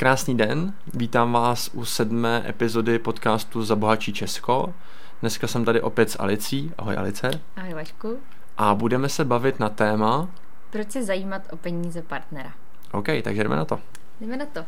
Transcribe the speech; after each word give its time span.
Krásný 0.00 0.36
den, 0.36 0.74
vítám 0.94 1.32
vás 1.32 1.70
u 1.74 1.84
sedmé 1.84 2.44
epizody 2.48 2.98
podcastu 2.98 3.64
Zabohačí 3.64 4.12
Česko. 4.12 4.74
Dneska 5.20 5.46
jsem 5.46 5.64
tady 5.64 5.80
opět 5.80 6.10
s 6.10 6.20
Alicí. 6.20 6.72
Ahoj 6.78 6.96
Alice. 6.96 7.30
Ahoj 7.56 7.74
Vašku. 7.74 8.18
A 8.58 8.74
budeme 8.74 9.08
se 9.08 9.24
bavit 9.24 9.60
na 9.60 9.68
téma... 9.68 10.28
Proč 10.70 10.90
se 10.90 11.02
zajímat 11.02 11.42
o 11.52 11.56
peníze 11.56 12.02
partnera? 12.02 12.52
OK, 12.92 13.06
takže 13.22 13.42
jdeme 13.42 13.56
na 13.56 13.64
to. 13.64 13.80
Jdeme 14.20 14.36
na 14.36 14.46
to. 14.46 14.64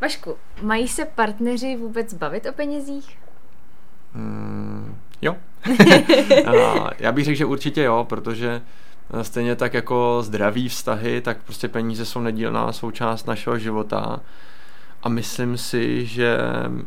Vašku, 0.00 0.36
mají 0.62 0.88
se 0.88 1.04
partneři 1.04 1.76
vůbec 1.76 2.14
bavit 2.14 2.46
o 2.46 2.52
penězích? 2.52 3.18
Mm, 4.14 4.96
jo. 5.22 5.36
Já 6.98 7.12
bych 7.12 7.24
řekl, 7.24 7.38
že 7.38 7.44
určitě 7.44 7.82
jo, 7.82 8.06
protože 8.08 8.62
stejně 9.22 9.56
tak 9.56 9.74
jako 9.74 10.18
zdraví 10.22 10.68
vztahy, 10.68 11.20
tak 11.20 11.36
prostě 11.44 11.68
peníze 11.68 12.04
jsou 12.04 12.20
nedílná 12.20 12.72
součást 12.72 13.26
našeho 13.26 13.58
života 13.58 14.20
a 15.02 15.08
myslím 15.08 15.56
si, 15.56 16.06
že 16.06 16.38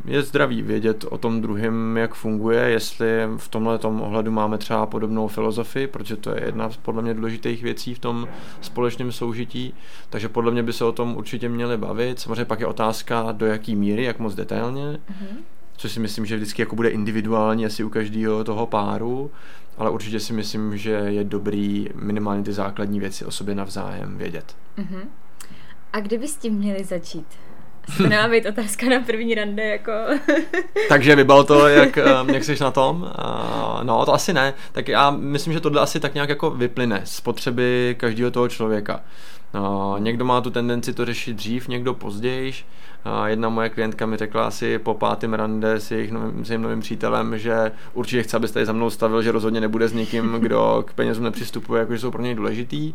je 0.06 0.24
zdravý 0.24 0.62
vědět 0.62 1.06
o 1.10 1.18
tom 1.18 1.42
druhém, 1.42 1.98
jak 1.98 2.14
funguje, 2.14 2.62
jestli 2.62 3.08
v 3.38 3.48
tomhle 3.48 3.78
tom 3.78 4.02
ohledu 4.02 4.32
máme 4.32 4.58
třeba 4.58 4.86
podobnou 4.86 5.28
filozofii, 5.28 5.88
protože 5.88 6.16
to 6.16 6.30
je 6.30 6.44
jedna 6.46 6.70
z 6.70 6.78
podle 6.78 7.02
mě 7.02 7.14
důležitých 7.14 7.64
věcí 7.64 7.94
v 7.94 8.00
tom 8.00 8.28
společném 8.62 9.12
soužití, 9.12 9.74
takže 10.10 10.30
podle 10.30 10.52
mě 10.52 10.64
by 10.64 10.74
se 10.74 10.86
o 10.86 10.92
tom 10.92 11.18
určitě 11.18 11.50
měli 11.50 11.78
bavit. 11.78 12.20
Samozřejmě 12.20 12.46
pak 12.46 12.60
je 12.60 12.66
otázka, 12.66 13.32
do 13.32 13.46
jaký 13.46 13.76
míry, 13.76 14.04
jak 14.04 14.20
moc 14.20 14.36
detailně, 14.36 14.86
mm-hmm. 14.86 15.38
což 15.78 15.92
si 15.92 16.00
myslím, 16.00 16.26
že 16.26 16.36
vždycky 16.36 16.62
jako 16.62 16.76
bude 16.76 16.90
individuální 16.90 17.66
asi 17.66 17.84
u 17.84 17.90
každého 17.90 18.44
toho 18.44 18.68
páru, 18.68 19.32
ale 19.78 19.90
určitě 19.90 20.20
si 20.20 20.34
myslím, 20.34 20.78
že 20.78 20.92
je 20.92 21.24
dobrý 21.24 21.88
minimálně 21.96 22.44
ty 22.44 22.54
základní 22.54 23.00
věci 23.00 23.26
o 23.26 23.32
sobě 23.32 23.56
navzájem 23.56 24.18
vědět. 24.18 24.56
Mm-hmm. 24.78 25.04
A 25.94 26.00
kdyby 26.00 26.28
s 26.28 26.36
tím 26.36 26.54
měli 26.54 26.84
začít? 26.84 27.28
To 27.98 28.08
nemá 28.08 28.28
být 28.28 28.46
otázka 28.46 28.90
na 28.90 29.00
první 29.00 29.36
rande, 29.36 29.64
jako... 29.64 29.92
Takže 30.90 31.16
vybal 31.16 31.44
to, 31.44 31.68
jak, 31.68 31.98
eh, 31.98 32.34
jak 32.34 32.44
jsi 32.44 32.56
na 32.62 32.72
tom? 32.72 33.12
No, 33.84 34.06
to 34.06 34.14
asi 34.14 34.34
ne. 34.34 34.54
Tak 34.72 34.88
já 34.88 35.12
myslím, 35.12 35.54
že 35.54 35.60
tohle 35.60 35.82
asi 35.82 36.00
tak 36.00 36.14
nějak 36.14 36.30
jako 36.30 36.52
vyplyne 36.52 37.02
z 37.04 37.22
potřeby 37.22 37.96
každého 38.00 38.32
toho 38.32 38.48
člověka. 38.48 39.04
Někdo 40.00 40.26
má 40.26 40.42
tu 40.42 40.50
tendenci 40.50 40.94
to 40.94 41.06
řešit 41.06 41.34
dřív, 41.34 41.68
někdo 41.68 41.94
později. 41.94 42.54
Jedna 43.26 43.50
moje 43.50 43.70
klientka 43.70 44.06
mi 44.06 44.18
řekla 44.18 44.48
asi 44.48 44.80
po 44.80 44.94
pátém 44.94 45.34
rande 45.34 45.74
s 45.74 45.92
jejich 45.92 46.12
novým, 46.12 46.46
s 46.46 46.50
jejím 46.50 46.62
novým 46.62 46.80
přítelem, 46.80 47.38
že 47.38 47.72
určitě 47.94 48.24
chce, 48.24 48.38
abyste 48.38 48.54
tady 48.54 48.66
za 48.66 48.74
mnou 48.74 48.90
stavil, 48.90 49.22
že 49.22 49.32
rozhodně 49.32 49.62
nebude 49.62 49.88
s 49.88 49.94
někým, 49.94 50.34
kdo 50.40 50.84
k 50.88 50.94
penězům 50.94 51.24
nepřistupuje, 51.24 51.80
jakože 51.80 52.00
jsou 52.00 52.12
pro 52.12 52.22
něj 52.22 52.36
důležitý. 52.36 52.94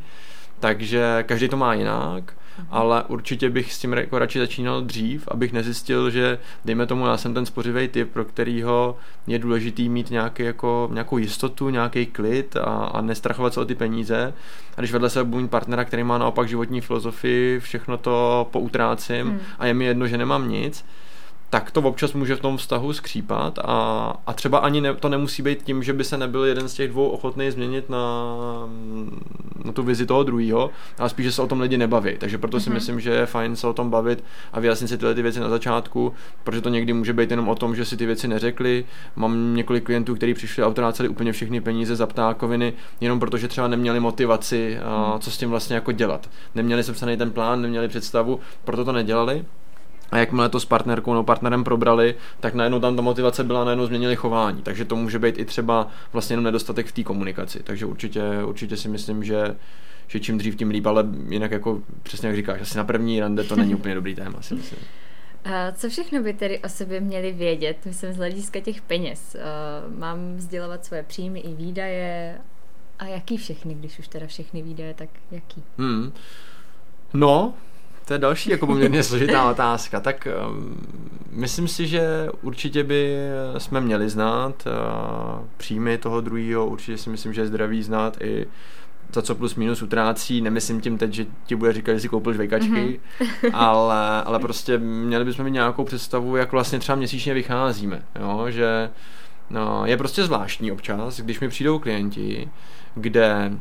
Takže 0.61 1.25
každý 1.27 1.49
to 1.49 1.57
má 1.57 1.75
jinak 1.75 2.35
ale 2.71 3.05
určitě 3.09 3.51
bych 3.51 3.73
s 3.73 3.79
tím 3.79 3.93
jako 3.93 4.19
radši 4.19 4.39
začínal 4.39 4.83
dřív, 4.83 5.29
abych 5.29 5.53
nezjistil, 5.53 6.11
že 6.11 6.39
dejme 6.65 6.87
tomu, 6.87 7.07
já 7.07 7.17
jsem 7.17 7.35
ten 7.35 7.47
spořivý 7.47 7.89
typ, 7.89 8.13
pro 8.13 8.25
kterýho 8.25 8.97
je 9.27 9.39
důležitý 9.39 9.89
mít 9.89 10.11
nějaký, 10.11 10.43
jako, 10.43 10.89
nějakou 10.93 11.19
jistotu, 11.19 11.71
nějaký 11.71 12.07
klid 12.07 12.57
a, 12.57 12.61
a 12.63 13.01
nestrachovat 13.01 13.55
se 13.55 13.61
o 13.61 13.65
ty 13.65 13.75
peníze. 13.75 14.35
A 14.77 14.81
když 14.81 14.93
vedle 14.93 15.11
sebe 15.11 15.25
budu 15.25 15.43
mít 15.43 15.51
partnera, 15.51 15.85
který 15.85 16.05
má 16.05 16.19
naopak 16.19 16.49
životní 16.49 16.81
filozofii, 16.81 17.61
všechno 17.61 17.97
to 17.97 18.49
poutrácím 18.51 19.27
hmm. 19.27 19.41
a 19.59 19.67
je 19.67 19.75
mi 19.75 19.85
jedno, 19.85 20.07
že 20.07 20.19
nemám 20.19 20.49
nic, 20.49 20.85
tak 21.51 21.71
to 21.71 21.81
občas 21.81 22.13
může 22.13 22.37
v 22.37 22.41
tom 22.41 22.57
vztahu 22.57 22.93
skřípat 22.93 23.59
a, 23.59 24.13
a 24.27 24.33
třeba 24.33 24.59
ani 24.59 24.81
ne, 24.81 24.95
to 24.95 25.09
nemusí 25.09 25.43
být 25.43 25.63
tím, 25.63 25.83
že 25.83 25.93
by 25.93 26.05
se 26.05 26.17
nebyl 26.17 26.45
jeden 26.45 26.69
z 26.69 26.75
těch 26.75 26.91
dvou 26.91 27.09
ochotný 27.09 27.51
změnit 27.51 27.91
na, 27.91 27.99
na 29.65 29.73
tu 29.73 29.83
vizi 29.83 30.07
toho 30.07 30.23
druhého, 30.23 30.71
ale 30.99 31.09
spíš, 31.09 31.27
že 31.27 31.33
se 31.33 31.43
o 31.43 31.47
tom 31.47 31.61
lidi 31.61 31.79
nebaví. 31.79 32.17
Takže 32.19 32.39
proto 32.39 32.61
si 32.61 32.71
mm-hmm. 32.71 32.75
myslím, 32.75 33.01
že 33.01 33.11
je 33.11 33.27
fajn 33.27 33.57
se 33.57 33.67
o 33.67 33.73
tom 33.73 33.91
bavit 33.91 34.25
a 34.53 34.61
vyjasnit 34.61 34.89
si 34.89 34.99
tyhle 34.99 35.15
ty 35.15 35.23
věci 35.23 35.41
na 35.41 35.49
začátku, 35.49 36.13
protože 36.45 36.61
to 36.61 36.69
někdy 36.69 36.93
může 36.93 37.13
být 37.13 37.31
jenom 37.31 37.49
o 37.49 37.55
tom, 37.55 37.77
že 37.77 37.85
si 37.85 37.97
ty 37.97 38.07
věci 38.07 38.29
neřekli. 38.29 38.85
Mám 39.17 39.55
několik 39.55 39.85
klientů, 39.85 40.15
kteří 40.15 40.35
přišli 40.35 40.63
a 40.63 40.69
utráceli 40.69 41.09
úplně 41.09 41.33
všechny 41.33 41.61
peníze 41.61 41.97
za 41.97 42.07
ptákoviny, 42.07 42.73
jenom 43.01 43.21
protože 43.21 43.49
třeba 43.49 43.69
neměli 43.69 44.01
motivaci, 44.01 44.79
a 44.79 45.11
mhm. 45.11 45.21
co 45.21 45.31
s 45.31 45.39
tím 45.39 45.51
vlastně 45.51 45.75
jako 45.75 45.93
dělat. 45.93 46.31
Neměli 46.55 46.85
sepsaný 46.85 47.17
ten 47.17 47.31
plán, 47.31 47.63
neměli 47.63 47.89
představu, 47.89 48.41
proto 48.65 48.85
to 48.85 48.93
nedělali. 48.93 49.45
A 50.11 50.19
jakmile 50.19 50.49
to 50.49 50.61
s 50.61 50.65
partnerkou 50.65 51.13
nebo 51.13 51.25
partnerem 51.25 51.65
probrali, 51.65 52.15
tak 52.41 52.55
najednou 52.55 52.81
tam 52.81 52.97
ta 52.97 53.03
motivace 53.03 53.45
byla, 53.45 53.65
najednou 53.65 53.87
změnili 53.87 54.17
chování. 54.17 54.63
Takže 54.63 54.85
to 54.85 54.97
může 54.97 55.19
být 55.19 55.39
i 55.39 55.45
třeba 55.45 55.89
vlastně 56.13 56.35
jenom 56.35 56.45
nedostatek 56.45 56.87
v 56.87 56.93
té 56.93 57.03
komunikaci. 57.03 57.63
Takže 57.63 57.87
určitě, 57.87 58.23
určitě 58.45 58.77
si 58.77 58.89
myslím, 58.89 59.25
že, 59.25 59.57
že 60.09 60.21
čím 60.21 60.39
dřív, 60.39 60.57
tím 60.57 60.71
líp, 60.71 60.87
ale 60.87 61.05
jinak 61.29 61.51
jako 61.51 61.83
přesně 62.03 62.27
jak 62.27 62.37
říkáš, 62.37 62.61
asi 62.61 62.79
na 62.79 62.85
první 62.85 63.21
rande 63.21 63.45
to 63.45 63.57
není 63.57 63.75
úplně 63.81 63.95
dobrý 63.95 64.15
téma, 64.15 64.43
si 64.43 64.55
myslím. 64.55 64.81
A 65.45 65.73
co 65.73 65.89
všechno 65.89 66.23
by 66.23 66.33
tedy 66.33 66.59
o 66.59 66.69
sobě 66.69 67.01
měli 67.01 67.33
vědět, 67.33 67.77
myslím 67.85 68.13
z 68.13 68.17
hlediska 68.17 68.61
těch 68.61 68.83
peněz? 68.83 69.37
Mám 69.99 70.37
vzdělovat 70.37 70.85
svoje 70.85 71.03
příjmy 71.03 71.41
i 71.41 71.55
výdaje 71.55 72.39
a 72.99 73.05
jaký 73.05 73.37
všechny, 73.37 73.75
když 73.75 73.99
už 73.99 74.09
teda 74.09 74.27
všechny 74.27 74.63
výdaje, 74.63 74.95
tak 74.95 75.09
jaký? 75.31 75.63
Hmm. 75.79 76.13
No, 77.15 77.55
to 78.07 78.13
je 78.13 78.19
další 78.19 78.51
jako 78.51 78.67
poměrně 78.67 79.03
složitá 79.03 79.51
otázka. 79.51 80.01
Tak 80.01 80.29
um, 80.49 80.77
myslím 81.31 81.69
si, 81.69 81.87
že 81.87 82.29
určitě 82.43 82.85
by 82.85 83.17
jsme 83.59 83.81
měli 83.81 84.09
znát 84.09 84.65
uh, 84.67 85.45
příjmy 85.57 85.99
toho 85.99 86.21
druhého, 86.21 86.67
určitě 86.67 86.99
si 86.99 87.11
myslím, 87.11 87.33
že 87.33 87.41
je 87.41 87.47
zdravý 87.47 87.83
znát 87.83 88.17
i 88.21 88.47
za 89.13 89.23
co 89.23 89.35
plus 89.35 89.55
minus 89.55 89.83
utrácí, 89.83 90.41
nemyslím 90.41 90.81
tím 90.81 90.99
teď, 90.99 91.13
že 91.13 91.27
ti 91.45 91.57
bude 91.57 91.73
říkat, 91.73 91.95
že 91.95 92.01
si 92.01 92.09
koupil 92.09 92.33
žvejkačky, 92.33 93.01
mm-hmm. 93.21 93.51
ale, 93.53 94.23
ale 94.23 94.39
prostě 94.39 94.79
měli 94.79 95.25
bychom 95.25 95.45
mít 95.45 95.51
nějakou 95.51 95.85
představu, 95.85 96.37
jak 96.37 96.53
vlastně 96.53 96.79
třeba 96.79 96.97
měsíčně 96.97 97.35
vycházíme, 97.35 98.03
jo? 98.21 98.47
že 98.49 98.91
no, 99.51 99.83
je 99.87 99.97
prostě 99.97 100.25
zvláštní 100.25 100.73
občas, 100.73 101.21
když 101.21 101.41
mi 101.41 101.49
přijdou 101.49 101.79
klienti, 101.79 102.49
kde 102.95 103.53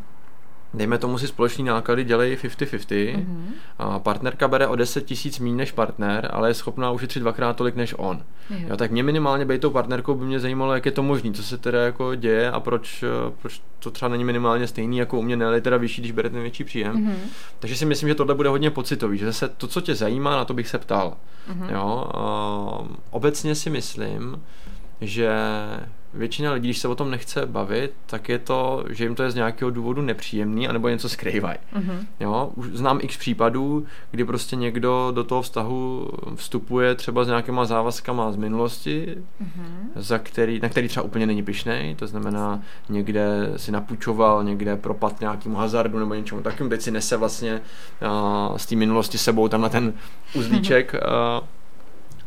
dejme 0.75 0.97
tomu 0.97 1.17
si 1.17 1.27
společný 1.27 1.63
náklady 1.63 2.03
dělají 2.03 2.35
50-50 2.35 3.15
mm-hmm. 3.15 3.45
a 3.79 3.99
partnerka 3.99 4.47
bere 4.47 4.67
o 4.67 4.75
10 4.75 5.05
tisíc 5.05 5.39
méně 5.39 5.55
než 5.55 5.71
partner, 5.71 6.29
ale 6.33 6.49
je 6.49 6.53
schopná 6.53 6.91
ušetřit 6.91 7.19
dvakrát 7.19 7.55
tolik 7.55 7.75
než 7.75 7.95
on. 7.97 8.23
Jo. 8.49 8.57
Jo, 8.69 8.77
tak 8.77 8.91
mě 8.91 9.03
minimálně 9.03 9.45
být 9.45 9.61
tou 9.61 9.69
partnerkou 9.69 10.15
by 10.15 10.25
mě 10.25 10.39
zajímalo, 10.39 10.73
jak 10.73 10.85
je 10.85 10.91
to 10.91 11.03
možné, 11.03 11.31
co 11.31 11.43
se 11.43 11.57
teda 11.57 11.81
jako 11.83 12.15
děje 12.15 12.51
a 12.51 12.59
proč, 12.59 13.03
eh, 13.03 13.33
proč 13.41 13.61
to 13.79 13.91
třeba 13.91 14.09
není 14.09 14.23
minimálně 14.23 14.67
stejný 14.67 14.97
jako 14.97 15.19
u 15.19 15.21
mě, 15.21 15.37
ne 15.37 15.61
teda 15.61 15.77
vyšší, 15.77 16.01
když 16.01 16.11
berete 16.11 16.41
větší 16.41 16.63
příjem. 16.63 16.95
Mm-hmm. 16.95 17.15
Takže 17.59 17.75
si 17.75 17.85
myslím, 17.85 18.09
že 18.09 18.15
tohle 18.15 18.35
bude 18.35 18.49
hodně 18.49 18.71
pocitový, 18.71 19.17
že 19.17 19.25
zase 19.25 19.49
to, 19.49 19.67
co 19.67 19.81
tě 19.81 19.95
zajímá, 19.95 20.35
na 20.35 20.45
to 20.45 20.53
bych 20.53 20.67
se 20.67 20.77
ptal. 20.77 21.17
Mm-hmm. 21.49 21.73
Jo, 21.73 22.07
a 22.13 22.85
obecně 23.11 23.55
si 23.55 23.69
myslím, 23.69 24.43
že 25.01 25.31
většina 26.15 26.51
lidí, 26.51 26.67
když 26.67 26.77
se 26.77 26.87
o 26.87 26.95
tom 26.95 27.11
nechce 27.11 27.45
bavit, 27.45 27.93
tak 28.05 28.29
je 28.29 28.39
to, 28.39 28.83
že 28.89 29.03
jim 29.03 29.15
to 29.15 29.23
je 29.23 29.31
z 29.31 29.35
nějakého 29.35 29.71
důvodu 29.71 30.01
nepříjemný, 30.01 30.67
anebo 30.67 30.89
něco 30.89 31.09
skrývají. 31.09 31.57
Mm-hmm. 31.73 32.05
Jo, 32.19 32.51
už 32.55 32.67
znám 32.67 32.99
x 33.01 33.17
případů, 33.17 33.85
kdy 34.11 34.25
prostě 34.25 34.55
někdo 34.55 35.11
do 35.15 35.23
toho 35.23 35.41
vztahu 35.41 36.09
vstupuje 36.35 36.95
třeba 36.95 37.23
s 37.23 37.27
nějakýma 37.27 37.65
závazkama 37.65 38.31
z 38.31 38.35
minulosti, 38.35 39.15
mm-hmm. 39.43 39.87
za 39.95 40.17
který, 40.17 40.59
na 40.59 40.69
který 40.69 40.87
třeba 40.87 41.03
úplně 41.03 41.25
není 41.25 41.43
pišnej, 41.43 41.95
to 41.95 42.07
znamená 42.07 42.61
někde 42.89 43.53
si 43.57 43.71
napůjčoval, 43.71 44.43
někde 44.43 44.75
propad 44.75 45.19
nějakému 45.21 45.55
hazardu 45.55 45.99
nebo 45.99 46.13
něčemu 46.13 46.41
takovým, 46.41 46.69
teď 46.69 46.81
si 46.81 46.91
nese 46.91 47.17
vlastně 47.17 47.61
uh, 48.01 48.57
z 48.57 48.65
té 48.65 48.75
minulosti 48.75 49.17
sebou 49.17 49.47
tam 49.47 49.61
na 49.61 49.69
ten 49.69 49.93
uzlíček 50.35 50.93
uh, 50.93 51.47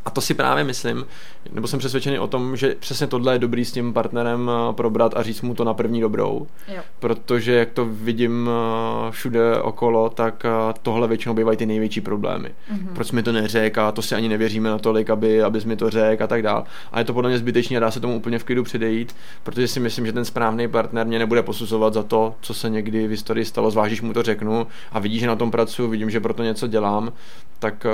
a 0.09 0.11
to 0.11 0.21
si 0.21 0.35
právě 0.35 0.65
myslím, 0.65 1.07
nebo 1.53 1.69
jsem 1.69 1.79
přesvědčený 1.79 2.19
o 2.19 2.27
tom, 2.27 2.57
že 2.57 2.75
přesně 2.81 3.07
tohle 3.07 3.35
je 3.35 3.39
dobrý 3.39 3.65
s 3.65 3.73
tím 3.73 3.93
partnerem 3.93 4.51
eh, 4.51 4.73
probrat 4.73 5.17
a 5.17 5.23
říct 5.23 5.43
mu 5.43 5.55
to 5.55 5.65
na 5.65 5.75
první 5.75 6.01
dobrou. 6.01 6.47
Jo. 6.69 6.83
Protože 6.99 7.53
jak 7.53 7.71
to 7.71 7.87
vidím 7.91 8.51
eh, 8.51 9.11
všude 9.11 9.61
okolo, 9.63 10.11
tak 10.11 10.45
eh, 10.45 10.75
tohle 10.83 11.09
většinou 11.09 11.35
bývají 11.35 11.59
ty 11.59 11.67
největší 11.67 12.01
problémy. 12.01 12.49
Mm-hmm. 12.49 12.93
Proč 12.95 13.13
mi 13.13 13.23
to 13.23 13.33
neřek 13.33 13.79
a 13.79 13.93
to 13.93 14.03
si 14.03 14.15
ani 14.15 14.29
nevěříme 14.29 14.71
natolik, 14.71 15.11
aby, 15.11 15.43
abys 15.43 15.65
mi 15.65 15.77
to 15.77 15.91
řekl 15.91 16.25
a 16.25 16.27
tak 16.27 16.43
dál. 16.43 16.65
A 16.93 16.99
je 16.99 17.05
to 17.05 17.15
podle 17.15 17.31
mě 17.31 17.39
zbytečné 17.39 17.77
a 17.77 17.81
dá 17.81 17.91
se 17.91 18.01
tomu 18.01 18.17
úplně 18.17 18.39
v 18.39 18.45
klidu 18.45 18.65
předejít, 18.65 19.17
protože 19.43 19.69
si 19.69 19.81
myslím, 19.81 20.07
že 20.07 20.13
ten 20.13 20.25
správný 20.25 20.69
partner 20.69 21.07
mě 21.07 21.19
nebude 21.19 21.43
posuzovat 21.43 21.95
za 21.95 22.03
to, 22.03 22.35
co 22.41 22.55
se 22.55 22.71
někdy 22.71 23.07
v 23.07 23.11
historii 23.11 23.45
stalo, 23.45 23.71
zvlášť 23.71 23.91
když 23.91 24.03
mu 24.03 24.13
to 24.13 24.23
řeknu 24.23 24.67
a 24.93 24.99
vidí, 24.99 25.19
že 25.19 25.27
na 25.27 25.37
tom 25.37 25.51
pracuji, 25.51 25.89
vidím, 25.89 26.11
že 26.11 26.21
proto 26.21 26.43
něco 26.43 26.67
dělám, 26.67 27.13
tak 27.59 27.87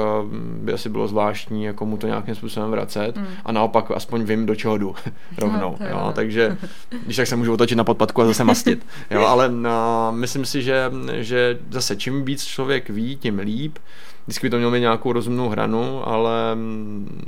by 0.56 0.72
asi 0.72 0.88
bylo 0.88 1.08
zvláštní 1.08 1.64
jako 1.64 1.86
mu 1.86 1.96
to 1.96 2.03
nějakým 2.06 2.34
způsobem 2.34 2.70
vracet. 2.70 3.16
Mm 3.16 3.26
a 3.44 3.52
naopak 3.52 3.90
aspoň 3.90 4.24
vím, 4.24 4.46
do 4.46 4.54
čeho 4.54 4.78
jdu 4.78 4.94
rovnou. 5.38 5.76
No, 5.80 5.86
jo, 5.88 6.12
takže 6.14 6.56
když 7.04 7.16
tak 7.16 7.26
se 7.26 7.36
můžu 7.36 7.52
otočit 7.52 7.78
na 7.78 7.84
podpadku 7.84 8.22
a 8.22 8.26
zase 8.26 8.44
mastit. 8.44 8.86
Jo, 9.10 9.26
ale 9.26 9.48
no, 9.48 10.12
myslím 10.12 10.44
si, 10.44 10.62
že, 10.62 10.90
že 11.12 11.58
zase 11.70 11.96
čím 11.96 12.24
víc 12.24 12.44
člověk 12.44 12.90
ví, 12.90 13.16
tím 13.16 13.38
líp. 13.38 13.78
Vždycky 14.26 14.46
by 14.46 14.50
to 14.50 14.56
mělo 14.56 14.72
mít 14.72 14.80
nějakou 14.80 15.12
rozumnou 15.12 15.48
hranu, 15.48 16.08
ale 16.08 16.54
mm, 16.54 17.22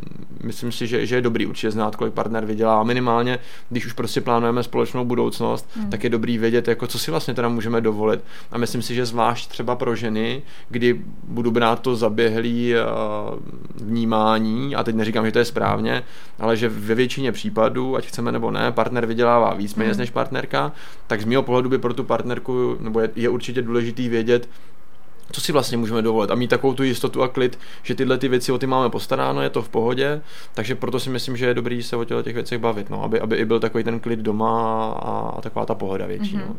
myslím 0.44 0.72
si, 0.72 0.86
že, 0.86 1.06
že 1.06 1.16
je 1.16 1.22
dobrý 1.22 1.46
určitě 1.46 1.70
znát, 1.70 1.96
kolik 1.96 2.14
partner 2.14 2.44
vydělá. 2.44 2.82
Minimálně, 2.82 3.38
když 3.70 3.86
už 3.86 3.92
prostě 3.92 4.20
plánujeme 4.20 4.62
společnou 4.62 5.04
budoucnost, 5.04 5.68
hmm. 5.76 5.90
tak 5.90 6.04
je 6.04 6.10
dobrý 6.10 6.38
vědět, 6.38 6.68
jako 6.68 6.86
co 6.86 6.98
si 6.98 7.10
vlastně 7.10 7.34
teda 7.34 7.48
můžeme 7.48 7.80
dovolit. 7.80 8.20
A 8.52 8.58
myslím 8.58 8.82
si, 8.82 8.94
že 8.94 9.06
zvlášť 9.06 9.50
třeba 9.50 9.76
pro 9.76 9.96
ženy, 9.96 10.42
kdy 10.68 11.00
budu 11.24 11.50
brát 11.50 11.80
to 11.80 11.96
zaběhlý 11.96 12.74
uh, 12.74 13.38
vnímání, 13.86 14.76
a 14.76 14.84
teď 14.84 14.94
neříkám, 14.94 15.26
že 15.26 15.32
to 15.32 15.38
je 15.38 15.44
správně, 15.44 16.02
ale 16.38 16.56
že 16.56 16.68
ve 16.68 16.94
většině 16.94 17.32
případů, 17.32 17.96
ať 17.96 18.06
chceme 18.06 18.32
nebo 18.32 18.50
ne, 18.50 18.72
partner 18.72 19.06
vydělává 19.06 19.54
víc 19.54 19.74
peněz 19.74 19.96
hmm. 19.96 20.00
než 20.00 20.10
partnerka, 20.10 20.72
tak 21.06 21.20
z 21.20 21.24
mého 21.24 21.42
pohledu 21.42 21.68
by 21.68 21.78
pro 21.78 21.94
tu 21.94 22.04
partnerku, 22.04 22.76
nebo 22.80 23.00
je, 23.00 23.10
je 23.16 23.28
určitě 23.28 23.62
důležitý 23.62 24.08
vědět, 24.08 24.48
co 25.32 25.40
si 25.40 25.52
vlastně 25.52 25.76
můžeme 25.76 26.02
dovolit 26.02 26.30
a 26.30 26.34
mít 26.34 26.48
takovou 26.48 26.74
tu 26.74 26.82
jistotu 26.82 27.22
a 27.22 27.28
klid, 27.28 27.58
že 27.82 27.94
tyhle 27.94 28.18
ty 28.18 28.28
věci 28.28 28.52
o 28.52 28.58
ty 28.58 28.66
máme 28.66 28.90
postaráno, 28.90 29.42
je 29.42 29.50
to 29.50 29.62
v 29.62 29.68
pohodě, 29.68 30.20
takže 30.54 30.74
proto 30.74 31.00
si 31.00 31.10
myslím, 31.10 31.36
že 31.36 31.46
je 31.46 31.54
dobrý 31.54 31.82
se 31.82 31.96
o 31.96 32.04
těchto 32.04 32.22
těch 32.22 32.34
věcech 32.34 32.58
bavit, 32.58 32.90
no, 32.90 33.02
aby, 33.02 33.20
aby 33.20 33.36
i 33.36 33.44
byl 33.44 33.60
takový 33.60 33.84
ten 33.84 34.00
klid 34.00 34.20
doma 34.20 34.92
a, 34.92 35.10
a 35.36 35.40
taková 35.40 35.66
ta 35.66 35.74
pohoda 35.74 36.06
větší. 36.06 36.36
Mm-hmm. 36.36 36.48
No. 36.48 36.56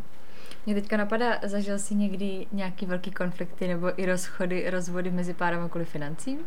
Mě 0.66 0.76
teďka 0.76 0.98
napadá, 0.98 1.38
zažil 1.44 1.80
jsi 1.80 1.96
někdy 1.96 2.46
nějaký 2.52 2.86
velký 2.86 3.12
konflikty 3.12 3.68
nebo 3.68 4.02
i 4.02 4.06
rozchody, 4.06 4.70
rozvody 4.70 5.12
mezi 5.12 5.34
párem 5.34 5.70
kvůli 5.70 5.86
financím? 5.86 6.38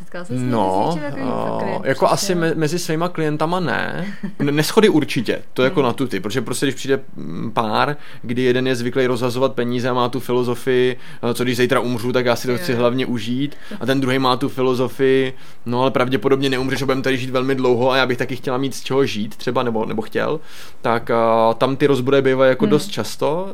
Setkal 0.00 0.24
jsi 0.24 0.32
no, 0.36 0.98
uh, 1.20 1.86
jako 1.86 2.08
asi 2.08 2.34
me, 2.34 2.54
mezi 2.54 2.78
svýma 2.78 3.08
klientama 3.08 3.60
ne. 3.60 4.14
Neschody 4.38 4.88
určitě, 4.88 5.42
to 5.52 5.62
je 5.62 5.64
jako 5.64 5.80
hmm. 5.80 5.86
na 5.86 5.92
tuty, 5.92 6.20
protože 6.20 6.40
prostě 6.40 6.66
když 6.66 6.74
přijde 6.74 7.00
mm, 7.16 7.50
pár, 7.50 7.96
kdy 8.22 8.42
jeden 8.42 8.66
je 8.66 8.76
zvyklý 8.76 9.06
rozhazovat 9.06 9.52
peníze 9.52 9.88
a 9.88 9.94
má 9.94 10.08
tu 10.08 10.20
filozofii, 10.20 10.96
eh, 11.30 11.34
co 11.34 11.44
když 11.44 11.56
zítra 11.56 11.80
umřu, 11.80 12.12
tak 12.12 12.26
já 12.26 12.36
si 12.36 12.46
to 12.46 12.58
chci 12.58 12.74
hlavně 12.74 13.06
užít 13.06 13.56
a 13.80 13.86
ten 13.86 14.00
druhý 14.00 14.18
má 14.18 14.36
tu 14.36 14.48
filozofii, 14.48 15.32
no 15.66 15.82
ale 15.82 15.90
pravděpodobně 15.90 16.50
neumřeš 16.50 16.82
budeme 16.82 17.02
tady 17.02 17.18
žít 17.18 17.30
velmi 17.30 17.54
dlouho 17.54 17.90
a 17.90 17.96
já 17.96 18.06
bych 18.06 18.18
taky 18.18 18.36
chtěla 18.36 18.58
mít 18.58 18.74
z 18.74 18.82
čeho 18.82 19.06
žít, 19.06 19.36
třeba 19.36 19.62
nebo, 19.62 19.84
nebo 19.84 20.02
chtěl, 20.02 20.40
tak 20.80 21.10
uh, 21.10 21.54
tam 21.54 21.76
ty 21.76 21.86
rozbory 21.86 22.22
bývají 22.22 22.48
jako 22.48 22.64
hmm. 22.64 22.70
dost 22.70 22.88
často, 22.88 23.52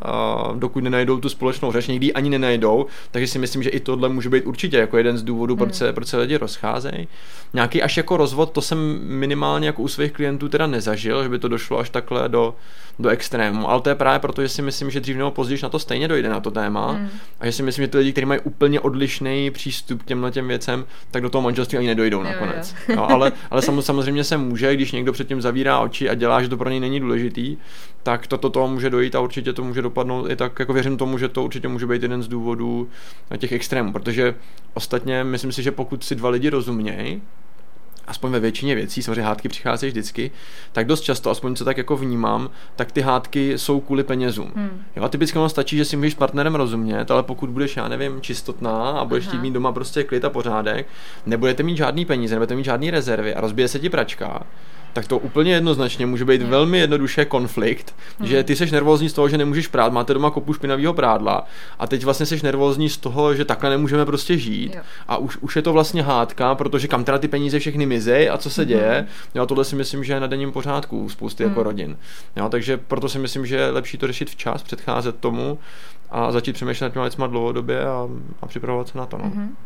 uh, 0.48 0.56
dokud 0.56 0.84
nenajdou 0.84 1.20
tu 1.20 1.28
společnou 1.28 1.72
řeč, 1.72 1.86
někdy 1.86 2.12
ani 2.12 2.30
nenajdou, 2.30 2.86
takže 3.10 3.26
si 3.26 3.38
myslím, 3.38 3.62
že 3.62 3.70
i 3.70 3.80
tohle 3.80 4.08
může 4.08 4.28
být 4.28 4.46
určitě 4.46 4.76
jako 4.76 4.96
jeden 4.96 5.18
z 5.18 5.22
důvodů, 5.22 5.54
hmm. 5.54 5.58
proč 5.58 5.74
se, 5.74 5.92
proč 5.92 6.08
se 6.08 6.16
lidi 6.16 6.35
rozcházejí. 6.36 7.08
Nějaký 7.54 7.82
až 7.82 7.96
jako 7.96 8.16
rozvod, 8.16 8.52
to 8.52 8.62
jsem 8.62 8.98
minimálně 9.02 9.66
jako 9.66 9.82
u 9.82 9.88
svých 9.88 10.12
klientů 10.12 10.48
teda 10.48 10.66
nezažil, 10.66 11.22
že 11.22 11.28
by 11.28 11.38
to 11.38 11.48
došlo 11.48 11.78
až 11.78 11.90
takhle 11.90 12.28
do, 12.28 12.54
do 12.98 13.08
extrému. 13.08 13.70
Ale 13.70 13.80
to 13.80 13.88
je 13.88 13.94
právě 13.94 14.18
proto, 14.18 14.42
že 14.42 14.48
si 14.48 14.62
myslím, 14.62 14.90
že 14.90 15.00
dřív 15.00 15.16
nebo 15.16 15.30
později 15.30 15.60
na 15.62 15.68
to 15.68 15.78
stejně 15.78 16.08
dojde 16.08 16.28
na 16.28 16.40
to 16.40 16.50
téma. 16.50 16.92
Mm. 16.92 17.08
A 17.40 17.46
že 17.46 17.52
si 17.52 17.62
myslím, 17.62 17.84
že 17.84 17.88
ty 17.88 17.98
lidi, 17.98 18.12
kteří 18.12 18.24
mají 18.24 18.40
úplně 18.40 18.80
odlišný 18.80 19.50
přístup 19.50 20.02
k 20.02 20.06
těmhle 20.06 20.30
těm 20.30 20.48
věcem, 20.48 20.84
tak 21.10 21.22
do 21.22 21.30
toho 21.30 21.42
manželství 21.42 21.78
ani 21.78 21.86
nedojdou 21.86 22.18
jo, 22.18 22.24
nakonec. 22.24 22.74
Jo. 22.88 22.96
Jo, 22.96 23.06
ale, 23.10 23.32
ale 23.50 23.62
samozřejmě 23.62 24.24
se 24.24 24.36
může, 24.36 24.74
když 24.74 24.92
někdo 24.92 25.12
předtím 25.12 25.40
zavírá 25.40 25.78
oči 25.78 26.10
a 26.10 26.14
dělá, 26.14 26.42
že 26.42 26.48
to 26.48 26.56
pro 26.56 26.70
něj 26.70 26.80
není 26.80 27.00
důležitý, 27.00 27.56
tak 28.02 28.26
toto 28.26 28.48
to, 28.50 28.60
to 28.60 28.68
může 28.68 28.90
dojít 28.90 29.14
a 29.14 29.20
určitě 29.20 29.52
to 29.52 29.64
může 29.64 29.82
dopadnout 29.82 30.30
i 30.30 30.36
tak, 30.36 30.58
jako 30.58 30.72
věřím 30.72 30.96
tomu, 30.96 31.18
že 31.18 31.28
to 31.28 31.44
určitě 31.44 31.68
může 31.68 31.86
být 31.86 32.02
jeden 32.02 32.22
z 32.22 32.28
důvodů 32.28 32.88
těch 33.38 33.52
extrémů, 33.52 33.92
protože 33.92 34.34
ostatně 34.74 35.24
myslím 35.24 35.52
si, 35.52 35.62
že 35.62 35.70
pokud 35.70 36.04
si 36.04 36.14
dva 36.14 36.28
lidi 36.28 36.50
rozumějí, 36.50 37.22
aspoň 38.06 38.30
ve 38.30 38.40
většině 38.40 38.74
věcí, 38.74 39.02
samozřejmě 39.02 39.22
hádky 39.22 39.48
přicházejí 39.48 39.90
vždycky, 39.90 40.30
tak 40.72 40.86
dost 40.86 41.00
často, 41.00 41.30
aspoň 41.30 41.54
co 41.54 41.64
tak 41.64 41.78
jako 41.78 41.96
vnímám, 41.96 42.50
tak 42.76 42.92
ty 42.92 43.00
hádky 43.00 43.58
jsou 43.58 43.80
kvůli 43.80 44.04
penězům. 44.04 44.52
Hmm. 44.56 44.82
Jo, 44.96 45.02
a 45.02 45.08
typicky 45.08 45.38
ono 45.38 45.48
stačí, 45.48 45.76
že 45.76 45.84
si 45.84 45.96
můžeš 45.96 46.14
partnerem 46.14 46.54
rozumět, 46.54 47.10
ale 47.10 47.22
pokud 47.22 47.50
budeš, 47.50 47.76
já 47.76 47.88
nevím, 47.88 48.20
čistotná 48.20 48.90
a 48.90 49.04
budeš 49.04 49.26
chtít 49.26 49.40
mít 49.40 49.54
doma 49.54 49.72
prostě 49.72 50.04
klid 50.04 50.24
a 50.24 50.30
pořádek, 50.30 50.86
nebudete 51.26 51.62
mít 51.62 51.76
žádný 51.76 52.04
peníze, 52.04 52.34
nebudete 52.34 52.56
mít 52.56 52.64
žádný 52.64 52.90
rezervy 52.90 53.34
a 53.34 53.40
rozbije 53.40 53.68
se 53.68 53.78
ti 53.78 53.90
pračka, 53.90 54.46
tak 54.92 55.06
to 55.06 55.18
úplně 55.18 55.52
jednoznačně 55.52 56.06
může 56.06 56.24
být 56.24 56.42
velmi 56.42 56.78
jednoduše 56.78 57.24
konflikt, 57.24 57.94
hmm. 58.18 58.28
že 58.28 58.44
ty 58.44 58.56
seš 58.56 58.70
nervózní 58.70 59.08
z 59.08 59.12
toho, 59.12 59.28
že 59.28 59.38
nemůžeš 59.38 59.66
prát, 59.66 59.92
máte 59.92 60.14
doma 60.14 60.30
kopu 60.30 60.52
špinavého 60.52 60.94
prádla 60.94 61.46
a 61.78 61.86
teď 61.86 62.04
vlastně 62.04 62.26
seš 62.26 62.42
nervózní 62.42 62.88
z 62.88 62.96
toho, 62.96 63.34
že 63.34 63.44
takhle 63.44 63.70
nemůžeme 63.70 64.06
prostě 64.06 64.38
žít 64.38 64.74
jo. 64.74 64.82
a 65.08 65.16
už, 65.16 65.36
už 65.36 65.56
je 65.56 65.62
to 65.62 65.72
vlastně 65.72 66.02
hádka, 66.02 66.54
protože 66.54 66.88
kam 66.88 67.04
teda 67.04 67.18
ty 67.18 67.28
peníze 67.28 67.58
všechny 67.58 67.86
mizej 67.86 68.30
a 68.30 68.38
co 68.38 68.50
se 68.50 68.62
hmm. 68.62 68.68
děje, 68.68 69.06
jo, 69.34 69.46
tohle 69.46 69.64
si 69.64 69.76
myslím, 69.76 70.04
že 70.04 70.12
je 70.12 70.20
na 70.20 70.26
denním 70.26 70.52
pořádku 70.52 71.08
spousty 71.08 71.42
jako 71.42 71.48
hmm. 71.48 71.56
jako 71.56 71.62
rodin. 71.62 71.96
Jo, 72.36 72.48
takže 72.48 72.76
proto 72.76 73.08
si 73.08 73.18
myslím, 73.18 73.46
že 73.46 73.56
je 73.56 73.70
lepší 73.70 73.98
to 73.98 74.06
řešit 74.06 74.30
včas, 74.30 74.62
předcházet 74.62 75.16
tomu 75.16 75.58
a 76.10 76.32
začít 76.32 76.52
přemýšlet 76.52 76.86
nad 76.86 76.92
těma 76.92 77.04
věcma 77.04 77.26
dlouhodobě 77.26 77.84
a, 77.84 78.08
a 78.42 78.46
připravovat 78.46 78.88
se 78.88 78.98
na 78.98 79.06
to. 79.06 79.18
No. 79.18 79.24
Hmm. 79.24 79.56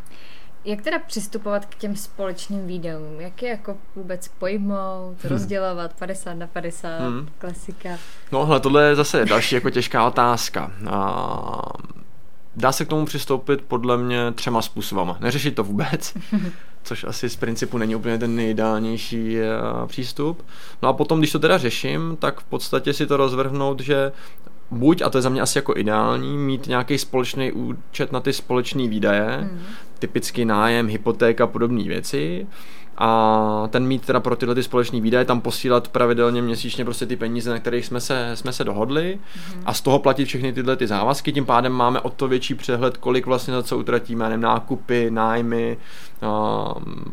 Jak 0.65 0.81
teda 0.81 0.99
přistupovat 0.99 1.65
k 1.65 1.75
těm 1.75 1.95
společným 1.95 2.67
videům? 2.67 3.19
Jak 3.19 3.43
je 3.43 3.49
jako 3.49 3.77
vůbec 3.95 4.27
pojmout, 4.27 5.15
hmm. 5.23 5.29
rozdělovat 5.29 5.93
50 5.93 6.33
na 6.33 6.47
50, 6.47 6.99
hmm. 6.99 7.29
klasika? 7.37 7.89
No 8.31 8.45
hele, 8.45 8.59
tohle 8.59 8.83
je 8.83 8.95
zase 8.95 9.25
další 9.25 9.55
jako 9.55 9.69
těžká 9.69 10.07
otázka. 10.07 10.71
A 10.89 11.61
dá 12.55 12.71
se 12.71 12.85
k 12.85 12.87
tomu 12.87 13.05
přistoupit 13.05 13.61
podle 13.61 13.97
mě 13.97 14.31
třema 14.31 14.61
způsobama. 14.61 15.17
Neřešit 15.19 15.55
to 15.55 15.63
vůbec, 15.63 16.13
což 16.83 17.03
asi 17.03 17.29
z 17.29 17.35
principu 17.35 17.77
není 17.77 17.95
úplně 17.95 18.17
ten 18.17 18.35
nejideálnější 18.35 19.39
eh, 19.39 19.47
přístup. 19.87 20.45
No 20.81 20.89
a 20.89 20.93
potom, 20.93 21.19
když 21.19 21.31
to 21.31 21.39
teda 21.39 21.57
řeším, 21.57 22.17
tak 22.19 22.39
v 22.39 22.43
podstatě 22.43 22.93
si 22.93 23.07
to 23.07 23.17
rozvrhnout, 23.17 23.79
že 23.79 24.11
buď, 24.71 25.01
a 25.01 25.09
to 25.09 25.17
je 25.17 25.21
za 25.21 25.29
mě 25.29 25.41
asi 25.41 25.57
jako 25.57 25.77
ideální, 25.77 26.37
mít 26.37 26.67
nějaký 26.67 26.97
společný 26.97 27.51
účet 27.51 28.11
na 28.11 28.19
ty 28.19 28.33
společné 28.33 28.87
výdaje, 28.87 29.37
mm. 29.41 29.59
typicky 29.99 30.45
nájem, 30.45 30.87
hypotéka, 30.87 31.47
podobné 31.47 31.83
věci, 31.83 32.47
a 32.97 33.67
ten 33.69 33.87
mít 33.87 34.05
teda 34.05 34.19
pro 34.19 34.35
tyhle 34.35 34.55
ty 34.55 34.63
společné 34.63 35.01
výdaje, 35.01 35.25
tam 35.25 35.41
posílat 35.41 35.87
pravidelně 35.87 36.41
měsíčně 36.41 36.85
prostě 36.85 37.05
ty 37.05 37.15
peníze, 37.15 37.49
na 37.49 37.59
kterých 37.59 37.85
jsme 37.85 38.01
se, 38.01 38.31
jsme 38.33 38.53
se 38.53 38.63
dohodli 38.63 39.19
mm. 39.55 39.61
a 39.65 39.73
z 39.73 39.81
toho 39.81 39.99
platit 39.99 40.25
všechny 40.25 40.53
tyhle 40.53 40.75
ty 40.75 40.87
závazky, 40.87 41.33
tím 41.33 41.45
pádem 41.45 41.71
máme 41.71 41.99
o 41.99 42.09
to 42.09 42.27
větší 42.27 42.55
přehled, 42.55 42.97
kolik 42.97 43.25
vlastně 43.25 43.53
za 43.53 43.63
co 43.63 43.77
utratíme, 43.77 44.29
nevím, 44.29 44.41
nákupy, 44.41 45.11
nájmy, 45.11 45.77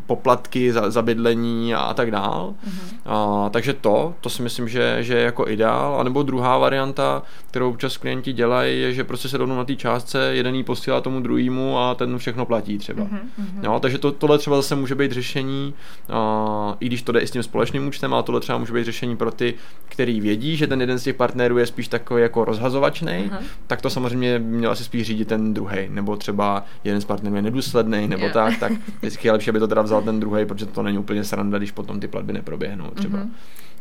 poplatky 0.05 0.73
za, 0.73 0.91
za 0.91 1.01
bydlení 1.01 1.75
a, 1.75 1.79
a 1.79 1.93
tak 1.93 2.11
dál. 2.11 2.53
Mm-hmm. 2.67 3.43
Uh, 3.43 3.49
takže 3.49 3.73
to, 3.73 4.13
to 4.21 4.29
si 4.29 4.41
myslím, 4.41 4.69
že, 4.69 4.97
že 4.99 5.17
je 5.17 5.23
jako 5.23 5.47
ideál. 5.47 5.99
A 5.99 6.03
nebo 6.03 6.23
druhá 6.23 6.57
varianta, 6.57 7.23
kterou 7.47 7.69
občas 7.69 7.97
klienti 7.97 8.33
dělají, 8.33 8.81
je, 8.81 8.93
že 8.93 9.03
prostě 9.03 9.29
se 9.29 9.37
rovnou 9.37 9.55
na 9.55 9.65
té 9.65 9.75
částce 9.75 10.31
jeden 10.33 10.55
jí 10.55 10.63
posílá 10.63 11.01
tomu 11.01 11.19
druhému 11.19 11.79
a 11.79 11.95
ten 11.95 12.17
všechno 12.17 12.45
platí 12.45 12.77
třeba. 12.77 13.03
Mm-hmm. 13.03 13.63
Jo, 13.63 13.79
takže 13.79 13.97
to, 13.97 14.11
tohle 14.11 14.37
třeba 14.37 14.55
zase 14.55 14.75
může 14.75 14.95
být 14.95 15.11
řešení, 15.11 15.73
uh, 16.09 16.75
i 16.79 16.85
když 16.85 17.01
to 17.01 17.11
jde 17.11 17.19
i 17.19 17.27
s 17.27 17.31
tím 17.31 17.43
společným 17.43 17.87
účtem, 17.87 18.13
ale 18.13 18.23
tohle 18.23 18.41
třeba 18.41 18.57
může 18.57 18.73
být 18.73 18.85
řešení 18.85 19.17
pro 19.17 19.31
ty, 19.31 19.53
který 19.85 20.21
vědí, 20.21 20.57
že 20.57 20.67
ten 20.67 20.81
jeden 20.81 20.99
z 20.99 21.03
těch 21.03 21.15
partnerů 21.15 21.57
je 21.57 21.65
spíš 21.65 21.87
takový 21.87 22.21
jako 22.21 22.45
rozhazovačný, 22.45 23.11
mm-hmm. 23.11 23.43
tak 23.67 23.81
to 23.81 23.89
samozřejmě 23.89 24.39
měl 24.39 24.71
asi 24.71 24.83
spíš 24.83 25.07
řídit 25.07 25.27
ten 25.27 25.53
druhý, 25.53 25.87
nebo 25.89 26.15
třeba 26.15 26.65
jeden 26.83 27.01
z 27.01 27.05
partnerů 27.05 27.35
je 27.35 27.41
nedůsledný, 27.41 28.07
nebo 28.07 28.23
yeah. 28.23 28.33
tak, 28.33 28.59
tak 28.59 28.71
vždycky 28.99 29.27
je 29.27 29.31
lepší, 29.31 29.49
aby 29.49 29.59
to 29.59 29.67
teda 29.67 29.81
vzal 29.81 30.01
ten 30.01 30.19
druhý, 30.19 30.45
protože 30.45 30.65
to 30.65 30.83
není 30.83 30.97
úplně 30.97 31.23
sranda, 31.23 31.57
když 31.57 31.71
potom 31.71 31.99
ty 31.99 32.07
platby 32.07 32.33
neproběhnou 32.33 32.91
třeba. 32.91 33.19
Mm-hmm. 33.19 33.29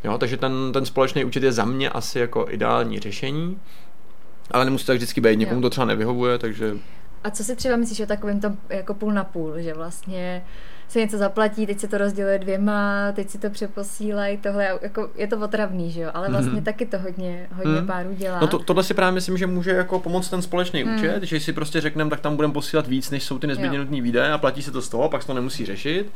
Jo, 0.05 0.19
takže 0.19 0.37
ten, 0.37 0.53
ten 0.73 0.85
společný 0.85 1.25
účet 1.25 1.43
je 1.43 1.53
za 1.53 1.65
mě 1.65 1.91
asi 1.91 2.19
jako 2.19 2.47
ideální 2.51 2.99
řešení, 2.99 3.59
ale 4.51 4.65
nemusí 4.65 4.87
to 4.87 4.93
tak 4.93 4.97
vždycky 4.97 5.21
být, 5.21 5.37
někomu 5.37 5.59
jo. 5.59 5.63
to 5.63 5.71
třeba 5.71 5.85
nevyhovuje, 5.85 6.39
takže... 6.39 6.77
A 7.25 7.31
co 7.31 7.45
si 7.45 7.57
třeba 7.57 7.77
myslíš 7.77 8.01
o 8.01 8.07
takovém 8.07 8.41
tom 8.41 8.57
jako 8.69 8.95
půl 8.95 9.13
na 9.13 9.25
půl, 9.25 9.53
že 9.59 9.75
vlastně 9.75 10.45
se 10.89 10.99
něco 10.99 11.19
zaplatí, 11.19 11.67
teď 11.67 11.81
se 11.81 11.89
to 11.89 11.99
rozděluje 11.99 12.39
dvěma, 12.39 13.13
teď 13.13 13.31
si 13.31 13.39
to 13.39 13.51
přeposílají, 13.51 14.37
tohle 14.37 14.79
jako, 14.83 15.11
je 15.17 15.27
to 15.27 15.39
otravný, 15.39 15.91
že 15.91 16.01
jo, 16.01 16.11
ale 16.15 16.29
vlastně 16.29 16.61
mm-hmm. 16.61 16.65
taky 16.65 16.87
to 16.87 16.99
hodně, 16.99 17.47
hodně 17.55 17.81
mm. 17.81 17.87
párů 17.87 18.15
dělá. 18.15 18.41
No 18.41 18.47
to, 18.47 18.59
tohle 18.59 18.85
si 18.85 18.95
právě 18.95 19.13
myslím, 19.13 19.39
že 19.39 19.47
může 19.47 19.71
jako 19.71 20.01
pomoct 20.01 20.29
ten 20.29 20.43
společný 20.43 20.85
mm. 20.85 20.95
účet, 20.95 21.23
že 21.23 21.41
si 21.41 21.53
prostě 21.53 21.81
řekneme, 21.81 22.11
tak 22.11 22.21
tam 22.21 22.37
budeme 22.37 22.55
posílat 22.55 22.87
víc, 22.87 23.11
než 23.11 23.23
jsou 23.23 23.39
ty 23.39 23.47
nezbytně 23.47 23.79
nutné 23.79 24.01
výdaje 24.01 24.33
a 24.33 24.39
platí 24.39 24.63
se 24.63 24.71
to 24.71 24.83
z 24.83 24.89
toho, 24.89 25.09
pak 25.09 25.23
se 25.23 25.27
to 25.27 25.35
nemusí 25.35 25.67
řešit. 25.67 26.13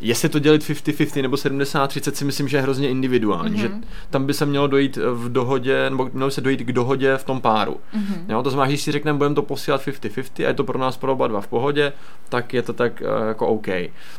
Jestli 0.00 0.28
to 0.28 0.38
dělit 0.38 0.62
50-50 0.62 1.22
nebo 1.22 1.36
70-30 1.36 2.12
si 2.12 2.24
myslím, 2.24 2.48
že 2.48 2.56
je 2.56 2.60
hrozně 2.60 2.88
individuální, 2.88 3.56
mm-hmm. 3.56 3.60
že 3.60 3.70
tam 4.10 4.26
by 4.26 4.34
se 4.34 4.46
mělo 4.46 4.66
dojít 4.66 4.96
v 4.96 5.32
dohodě, 5.32 5.90
nebo 5.90 6.10
mělo 6.12 6.30
se 6.30 6.40
dojít 6.40 6.60
k 6.60 6.72
dohodě 6.72 7.16
v 7.16 7.24
tom 7.24 7.40
páru. 7.40 7.80
Mm-hmm. 7.96 8.24
Jo, 8.28 8.42
to 8.42 8.50
znamená, 8.50 8.70
že 8.70 8.78
si 8.78 8.92
řekneme, 8.92 9.18
budeme 9.18 9.34
to 9.34 9.42
posílat 9.42 9.86
50-50 9.86 10.44
a 10.44 10.48
je 10.48 10.54
to 10.54 10.64
pro 10.64 10.78
nás 10.78 10.96
pro 10.96 11.12
oba 11.12 11.26
dva 11.26 11.40
v 11.40 11.46
pohodě, 11.46 11.92
tak 12.28 12.54
je 12.54 12.62
to 12.62 12.72
tak 12.72 13.02
uh, 13.20 13.28
jako 13.28 13.46
OK. 13.46 13.68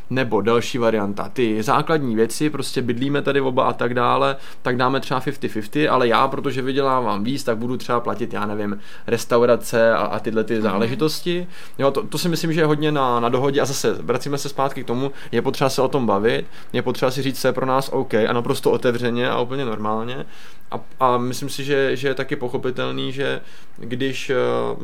Nebo 0.10 0.42
další 0.42 0.78
varianta, 0.78 1.30
ty 1.30 1.64
základní 1.64 2.16
věci, 2.16 2.50
prostě 2.50 2.82
bydlíme 2.82 3.22
tady 3.22 3.42
oba 3.42 3.64
a 3.64 3.74
tak 3.74 3.94
dále, 3.94 4.36
tak 4.62 4.78
dáme 4.78 5.00
třeba 5.00 5.22
50-50, 5.22 5.92
ale 5.92 6.08
já, 6.08 6.28
protože 6.28 6.62
vydělávám 6.62 7.24
víc, 7.24 7.44
tak 7.44 7.58
budu 7.58 7.78
třeba 7.78 8.00
platit, 8.00 8.34
já 8.34 8.46
nevím, 8.46 8.80
restaurace 9.08 9.94
a, 9.94 9.98
a 9.98 10.20
tyhle 10.20 10.44
ty 10.44 10.58
mm-hmm. 10.58 10.62
záležitosti. 10.62 11.48
Jo, 11.78 11.92
to, 11.92 12.04
to 12.04 12.18
si 12.18 12.30
myslím, 12.30 12.54
že 12.54 12.62
je 12.62 12.66
hodně 12.66 12.92
na, 12.92 13.20
na 13.20 13.30
dohodě 13.30 13.62
a 13.62 13.66
zase 13.66 13.94
vracíme 13.94 14.38
se 14.38 14.50
zpátky 14.50 14.84
k 14.84 14.88
tomu, 14.88 15.12
je 15.32 15.42
potřeba 15.42 15.70
se 15.70 15.82
o 15.82 15.88
tom 15.88 16.06
bavit, 16.06 16.46
je 16.74 16.82
potřeba 16.82 17.12
si 17.12 17.22
říct, 17.22 17.42
co 17.42 17.48
je 17.48 17.54
pro 17.54 17.66
nás 17.66 17.90
OK 17.94 18.14
a 18.14 18.34
naprosto 18.34 18.72
otevřeně 18.72 19.30
a 19.30 19.40
úplně 19.40 19.66
normálně. 19.66 20.26
A, 20.72 20.80
a 21.00 21.18
myslím 21.18 21.50
si, 21.50 21.64
že, 21.64 21.96
že 21.96 22.08
je 22.08 22.14
taky 22.14 22.36
pochopitelný, 22.36 23.12
že 23.12 23.42
když 23.78 24.32
uh, 24.76 24.84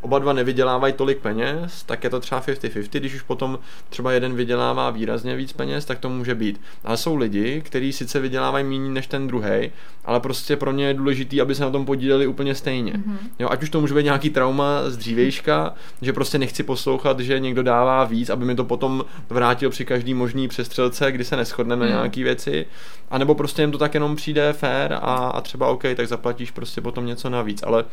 oba 0.00 0.18
dva 0.18 0.32
nevydělávají 0.32 0.92
tolik 0.92 1.18
peněz, 1.18 1.82
tak 1.82 2.04
je 2.04 2.10
to 2.10 2.20
třeba 2.20 2.40
50-50, 2.40 2.98
když 2.98 3.14
už 3.14 3.22
potom 3.22 3.58
třeba 3.88 4.12
jeden 4.12 4.34
vydělává 4.34 4.90
výrazně 4.90 5.36
víc 5.36 5.52
peněz, 5.52 5.84
tak 5.84 5.98
to 5.98 6.08
může 6.08 6.34
být. 6.34 6.60
Ale 6.84 6.96
jsou 6.96 7.16
lidi, 7.16 7.62
kteří 7.64 7.92
sice 7.92 8.20
vydělávají 8.20 8.64
méně 8.64 8.90
než 8.90 9.06
ten 9.06 9.26
druhý, 9.26 9.70
ale 10.04 10.20
prostě 10.20 10.56
pro 10.56 10.72
ně 10.72 10.86
je 10.86 10.94
důležité, 10.94 11.40
aby 11.40 11.54
se 11.54 11.62
na 11.62 11.70
tom 11.70 11.84
podíleli 11.84 12.26
úplně 12.26 12.54
stejně. 12.54 12.92
Mm-hmm. 12.92 13.18
Jo, 13.38 13.48
ať 13.50 13.62
už 13.62 13.70
to 13.70 13.80
může 13.80 13.94
být 13.94 14.04
nějaký 14.04 14.30
trauma 14.30 14.90
z 14.90 14.96
dřívejška, 14.96 15.74
že 16.02 16.12
prostě 16.12 16.38
nechci 16.38 16.62
poslouchat, 16.62 17.20
že 17.20 17.40
někdo 17.40 17.62
dává 17.62 18.04
víc, 18.04 18.30
aby 18.30 18.44
mi 18.44 18.54
to 18.54 18.64
potom 18.64 19.04
vrátil 19.28 19.70
při 19.70 19.84
každý 19.84 20.14
možný 20.14 20.48
přestřelce, 20.48 21.12
kdy 21.12 21.24
se 21.24 21.36
neschodneme 21.36 21.86
mm. 21.86 21.92
na 21.92 21.98
nějaký 21.98 22.22
věci, 22.22 22.66
a 23.10 23.18
nebo 23.18 23.34
prostě 23.34 23.62
jim 23.62 23.72
to 23.72 23.78
tak 23.78 23.94
jenom 23.94 24.16
přijde 24.16 24.52
fér 24.52 24.92
a, 24.92 25.14
a 25.14 25.40
třeba 25.40 25.66
OK, 25.66 25.82
tak 25.96 26.08
zaplatíš 26.08 26.50
prostě 26.50 26.80
potom 26.80 27.06
něco 27.06 27.30
navíc, 27.30 27.62
ale 27.62 27.84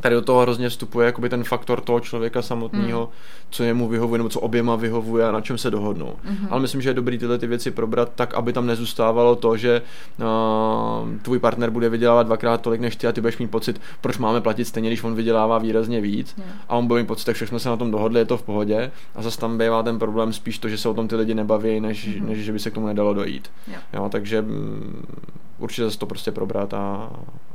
tady 0.00 0.14
do 0.14 0.22
toho 0.22 0.42
hrozně 0.42 0.68
vstupuje 0.68 1.06
jakoby 1.06 1.28
ten 1.28 1.44
faktor 1.44 1.80
toho 1.80 2.00
člověka 2.00 2.42
samotného, 2.42 3.00
mm. 3.00 3.08
co 3.50 3.62
jemu 3.64 3.88
vyhovuje, 3.88 4.18
nebo 4.18 4.28
co 4.28 4.40
oběma 4.40 4.76
vyhovuje 4.76 5.28
a 5.28 5.32
na 5.32 5.40
čem 5.40 5.58
se 5.58 5.70
dohodnou. 5.70 6.16
Mm-hmm. 6.24 6.46
Ale 6.50 6.60
myslím, 6.60 6.82
že 6.82 6.90
je 6.90 6.94
dobrý 6.94 7.18
tyhle 7.18 7.38
ty 7.38 7.46
věci 7.46 7.70
probrat 7.70 8.12
tak, 8.14 8.34
aby 8.34 8.52
tam 8.52 8.66
nezůstávalo 8.66 9.36
to, 9.36 9.56
že 9.56 9.82
uh, 10.18 11.18
tvůj 11.22 11.38
partner 11.38 11.70
bude 11.70 11.88
vydělávat 11.88 12.22
dvakrát 12.26 12.60
tolik 12.60 12.80
než 12.80 12.96
ty 12.96 13.06
a 13.06 13.12
ty 13.12 13.20
budeš 13.20 13.38
mít 13.38 13.50
pocit, 13.50 13.80
proč 14.00 14.18
máme 14.18 14.40
platit 14.40 14.64
stejně, 14.64 14.90
když 14.90 15.02
on 15.02 15.14
vydělává 15.14 15.58
výrazně 15.58 16.00
víc 16.00 16.34
yeah. 16.38 16.50
a 16.68 16.76
on 16.76 16.86
bude 16.86 17.00
mít 17.00 17.06
pocit, 17.06 17.24
tak 17.24 17.36
všechno 17.36 17.58
se 17.58 17.68
na 17.68 17.76
tom 17.76 17.90
dohodli, 17.90 18.20
je 18.20 18.24
to 18.24 18.36
v 18.36 18.42
pohodě 18.42 18.90
a 19.14 19.22
zase 19.22 19.38
tam 19.38 19.58
bývá 19.58 19.82
ten 19.82 19.98
problém 19.98 20.32
spíš 20.32 20.58
to, 20.58 20.68
že 20.68 20.78
se 20.78 20.88
o 20.88 20.94
tom 20.94 21.08
ty 21.08 21.16
lidi 21.16 21.34
nebaví, 21.34 21.80
než, 21.80 22.08
mm-hmm. 22.08 22.26
než 22.26 22.38
že 22.38 22.52
by 22.52 22.58
se 22.58 22.70
k 22.70 22.74
tomu 22.74 22.86
nedalo 22.86 23.14
dojít. 23.14 23.50
Yeah. 23.68 23.82
Jo, 23.92 24.08
takže 24.08 24.40
um, 24.40 25.02
určitě 25.58 25.84
zase 25.84 25.98
to 25.98 26.06
prostě 26.06 26.32
probrat 26.32 26.74
a, 26.74 27.10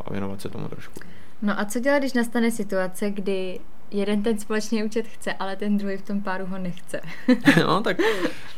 a 0.05 0.11
věnovat 0.11 0.41
se 0.41 0.49
tomu 0.49 0.67
trošku. 0.67 0.99
No 1.42 1.60
a 1.60 1.65
co 1.65 1.80
dělat, 1.80 2.00
když 2.00 2.13
nastane 2.13 2.51
situace, 2.51 3.12
kdy 3.12 3.60
jeden 3.92 4.24
ten 4.24 4.39
společný 4.39 4.84
účet 4.84 5.08
chce, 5.08 5.34
ale 5.34 5.56
ten 5.56 5.77
druhý 5.77 5.98
v 5.98 6.01
tom 6.01 6.22
páru 6.22 6.46
ho 6.46 6.58
nechce. 6.58 7.01
no, 7.62 7.82
tak 7.82 7.98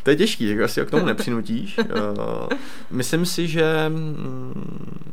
to 0.04 0.10
je 0.10 0.16
těžký, 0.16 0.50
tak 0.50 0.60
asi 0.60 0.80
ho 0.80 0.86
k 0.86 0.92
tomu 0.92 1.06
nepřinutíš. 1.06 1.78
Uh, 1.78 1.86
myslím 2.92 3.26
si, 3.26 3.48
že 3.48 3.86
mm, 3.90 5.12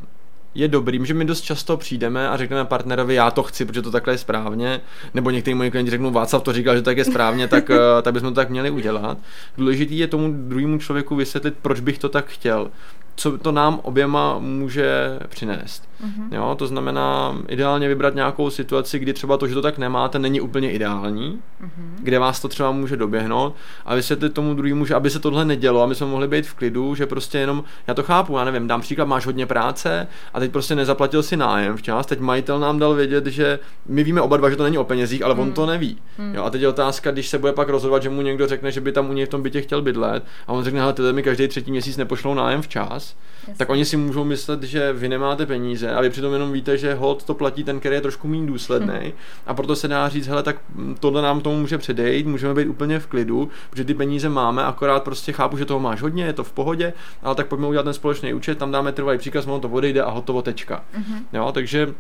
je 0.55 0.69
dobrý, 0.69 1.07
že 1.07 1.15
my 1.15 1.25
dost 1.25 1.41
často 1.41 1.77
přijdeme 1.77 2.29
a 2.29 2.37
řekneme 2.37 2.65
partnerovi, 2.65 3.15
já 3.15 3.31
to 3.31 3.43
chci, 3.43 3.65
protože 3.65 3.83
to 3.83 3.91
takhle 3.91 4.15
je 4.15 4.19
správně, 4.19 4.81
nebo 5.15 5.31
někteří 5.31 5.55
moji 5.55 5.71
klienti 5.71 5.91
řeknou, 5.91 6.11
Václav 6.11 6.43
to 6.43 6.53
říkal, 6.53 6.77
že 6.77 6.83
tak 6.83 6.97
je 6.97 7.05
správně, 7.05 7.49
tak, 7.49 7.69
uh, 7.69 7.77
tak 8.03 8.15
bychom 8.15 8.29
to 8.29 8.35
tak 8.35 8.51
měli 8.51 8.71
udělat. 8.71 9.19
Důležitý 9.57 9.99
je 9.99 10.07
tomu 10.07 10.35
druhému 10.49 10.79
člověku 10.79 11.17
vysvětlit, 11.17 11.55
proč 11.63 11.81
bych 11.81 11.99
to 11.99 12.09
tak 12.09 12.27
chtěl 12.27 12.71
co 13.17 13.39
to 13.39 13.53
nám 13.53 13.81
oběma 13.83 14.39
může 14.39 15.19
přinést. 15.29 15.89
Mm-hmm. 16.05 16.35
Jo, 16.35 16.55
to 16.59 16.67
znamená 16.67 17.39
ideálně 17.49 17.89
vybrat 17.89 18.15
nějakou 18.15 18.51
situaci, 18.51 18.99
kdy 18.99 19.13
třeba 19.13 19.37
to, 19.37 19.49
že 19.49 19.55
to 19.55 19.63
tak 19.63 19.79
nemáte, 19.79 20.19
není 20.19 20.41
úplně 20.41 20.71
ideální, 20.71 21.39
mm-hmm. 21.63 21.95
kde 21.99 22.19
vás 22.19 22.41
to 22.41 22.49
třeba 22.49 22.71
může 22.71 22.97
doběhnout 22.97 23.55
a 23.87 23.95
vysvětlit 23.95 24.35
tomu 24.35 24.55
druhému, 24.55 24.87
že 24.87 24.95
aby 24.95 25.11
se 25.11 25.19
tohle 25.19 25.45
nedělo, 25.45 25.83
aby 25.83 25.95
jsme 25.95 26.07
mohli 26.07 26.29
být 26.29 26.47
v 26.47 26.55
klidu, 26.55 26.95
že 26.95 27.07
prostě 27.07 27.39
jenom, 27.39 27.65
já 27.87 27.95
to 27.95 28.03
chápu, 28.03 28.37
já 28.39 28.45
nevím, 28.45 28.69
dám 28.69 28.81
příklad, 28.81 29.05
máš 29.05 29.27
hodně 29.27 29.47
práce 29.47 30.07
a 30.35 30.41
teď 30.41 30.53
prostě 30.53 30.75
nezaplatil 30.75 31.23
si 31.23 31.37
nájem 31.37 31.77
včas, 31.77 32.07
teď 32.07 32.21
majitel 32.21 32.61
nám 32.61 32.79
dal 32.79 32.95
vědět, 32.95 33.27
že 33.27 33.59
my 33.87 34.05
víme 34.05 34.21
oba 34.21 34.37
dva, 34.37 34.51
že 34.51 34.57
to 34.57 34.65
není 34.65 34.79
o 34.79 34.85
penězích, 34.85 35.25
ale 35.25 35.35
mm. 35.35 35.41
on 35.41 35.53
to 35.53 35.67
neví. 35.67 35.99
Mm. 36.19 36.35
Jo, 36.35 36.45
a 36.45 36.51
teď 36.51 36.61
je 36.61 36.69
otázka, 36.69 37.11
když 37.11 37.29
se 37.29 37.39
bude 37.39 37.53
pak 37.53 37.69
rozhodovat, 37.69 38.03
že 38.03 38.11
mu 38.11 38.23
někdo 38.23 38.47
řekne, 38.47 38.73
že 38.73 38.81
by 38.81 38.93
tam 38.93 39.11
u 39.11 39.13
něj 39.13 39.27
v 39.27 39.29
tom 39.29 39.43
bytě 39.43 39.61
chtěl 39.61 39.83
bydlet 39.83 40.25
a 40.47 40.53
on 40.53 40.65
řekne, 40.65 40.81
hele, 40.81 41.13
mi 41.13 41.23
každý 41.23 41.49
třetí 41.49 41.71
měsíc 41.71 41.97
nepošlou 41.97 42.35
nájem 42.35 42.63
včas, 42.63 42.85
čas, 42.95 43.17
Jasně. 43.41 43.55
tak 43.57 43.71
oni 43.71 43.85
si 43.85 43.97
můžou 43.97 44.25
myslet, 44.25 44.63
že 44.63 44.93
vy 44.93 45.09
nemáte 45.09 45.47
peníze 45.47 45.91
a 45.95 46.01
vy 46.01 46.11
přitom 46.11 46.33
jenom 46.33 46.53
víte, 46.53 46.79
že 46.79 46.95
hod 46.95 47.25
to 47.25 47.35
platí 47.35 47.65
ten, 47.65 47.81
který 47.81 47.95
je 47.95 48.01
trošku 48.01 48.29
méně 48.29 48.47
důsledný 48.47 48.99
hmm. 49.01 49.13
a 49.47 49.55
proto 49.55 49.77
se 49.77 49.89
dá 49.89 50.09
říct, 50.09 50.27
hele, 50.27 50.43
tak 50.43 50.57
tohle 51.01 51.23
nám 51.23 51.41
tomu 51.41 51.59
může 51.59 51.79
předejít, 51.79 52.27
můžeme 52.27 52.55
být 52.55 52.67
úplně 52.67 52.99
v 52.99 53.07
klidu, 53.07 53.51
protože 53.71 53.85
ty 53.85 53.95
peníze 53.95 54.29
máme, 54.29 54.65
akorát 54.65 55.03
prostě 55.05 55.33
chápu, 55.33 55.57
že 55.57 55.65
toho 55.65 55.81
máš 55.81 56.03
hodně, 56.03 56.25
je 56.25 56.33
to 56.33 56.45
v 56.45 56.53
pohodě, 56.53 56.93
ale 57.23 57.35
tak 57.35 57.47
pojďme 57.47 57.67
udělat 57.67 57.83
ten 57.83 57.95
společný 57.95 58.35
účet, 58.35 58.59
tam 58.59 58.73
dáme 58.73 58.93
trvalý 58.93 59.19
příkaz, 59.19 59.47
ono 59.47 59.61
to 59.61 59.69
odejde 59.69 60.03
a 60.03 60.11
hotovo 60.11 60.43
tečka. 60.43 60.85
Mm-hmm. 60.99 61.23
Jo, 61.33 61.53
takže 61.53 61.95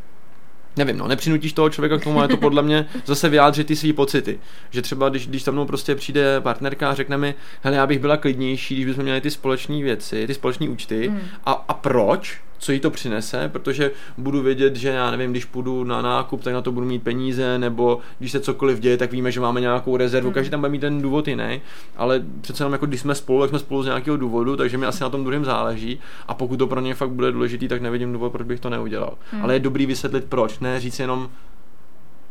nevím, 0.77 0.99
no, 0.99 1.09
nepřinutíš 1.09 1.53
toho 1.53 1.71
člověka 1.71 1.99
k 1.99 2.05
tomu, 2.05 2.19
ale 2.19 2.29
to 2.29 2.37
podle 2.37 2.63
mě 2.63 2.87
zase 3.05 3.29
vyjádřit 3.29 3.67
ty 3.67 3.77
svý 3.77 3.93
pocity. 3.93 4.39
Že 4.71 4.83
třeba, 4.83 5.09
když, 5.09 5.27
když 5.27 5.43
tam 5.43 5.55
mnou 5.55 5.67
prostě 5.67 5.95
přijde 5.95 6.41
partnerka 6.41 6.91
a 6.91 6.95
řekne 6.95 7.17
mi, 7.17 7.35
hele, 7.63 7.77
já 7.77 7.87
bych 7.87 7.99
byla 7.99 8.17
klidnější, 8.17 8.75
když 8.75 8.87
bychom 8.87 9.05
měli 9.05 9.21
ty 9.21 9.31
společné 9.31 9.83
věci, 9.83 10.27
ty 10.27 10.35
společné 10.35 10.69
účty. 10.69 11.09
Mm. 11.09 11.21
A, 11.45 11.53
a 11.53 11.75
proč? 11.75 12.41
Co 12.59 12.73
jí 12.73 12.81
to 12.81 12.91
přinese, 12.91 13.49
protože 13.53 13.91
budu 14.19 14.43
vědět, 14.43 14.77
že 14.77 14.89
já 14.89 15.11
nevím, 15.11 15.31
když 15.31 15.45
půjdu 15.45 15.85
na 15.85 16.03
nákup, 16.03 16.43
tak 16.43 16.55
na 16.55 16.63
to 16.63 16.73
budu 16.73 16.87
mít 16.87 17.03
peníze, 17.03 17.59
nebo 17.59 18.01
když 18.19 18.33
se 18.33 18.41
cokoliv 18.41 18.81
děje, 18.81 18.97
tak 18.97 19.13
víme, 19.13 19.33
že 19.33 19.41
máme 19.41 19.61
nějakou 19.61 19.97
rezervu. 19.97 20.29
Hmm. 20.29 20.35
Každý 20.35 20.51
tam 20.51 20.61
bude 20.61 20.71
mít 20.71 20.79
ten 20.79 21.03
důvod 21.03 21.29
jiný, 21.29 21.61
ale 21.97 22.25
přece 22.41 22.63
jenom 22.63 22.73
jako 22.73 22.87
když 22.87 23.01
jsme 23.01 23.15
spolu, 23.15 23.41
tak 23.41 23.51
jsme 23.51 23.59
spolu 23.59 23.83
z 23.83 23.87
nějakého 23.87 24.17
důvodu, 24.17 24.57
takže 24.57 24.79
mi 24.79 24.87
asi 24.87 25.03
na 25.03 25.11
tom 25.11 25.25
druhém 25.25 25.45
záleží. 25.45 26.01
A 26.29 26.35
pokud 26.35 26.57
to 26.57 26.67
pro 26.67 26.81
ně 26.81 26.95
fakt 26.95 27.11
bude 27.11 27.33
důležitý, 27.33 27.69
tak 27.69 27.83
nevidím 27.83 28.13
důvod, 28.13 28.33
proč 28.33 28.47
bych 28.47 28.61
to 28.61 28.71
neudělal. 28.71 29.15
Hmm. 29.31 29.43
Ale 29.43 29.55
je 29.55 29.61
dobrý 29.61 29.87
vysvětlit 29.87 30.25
proč, 30.25 30.59
ne 30.59 30.81
říct 30.81 30.99
jenom, 30.99 31.29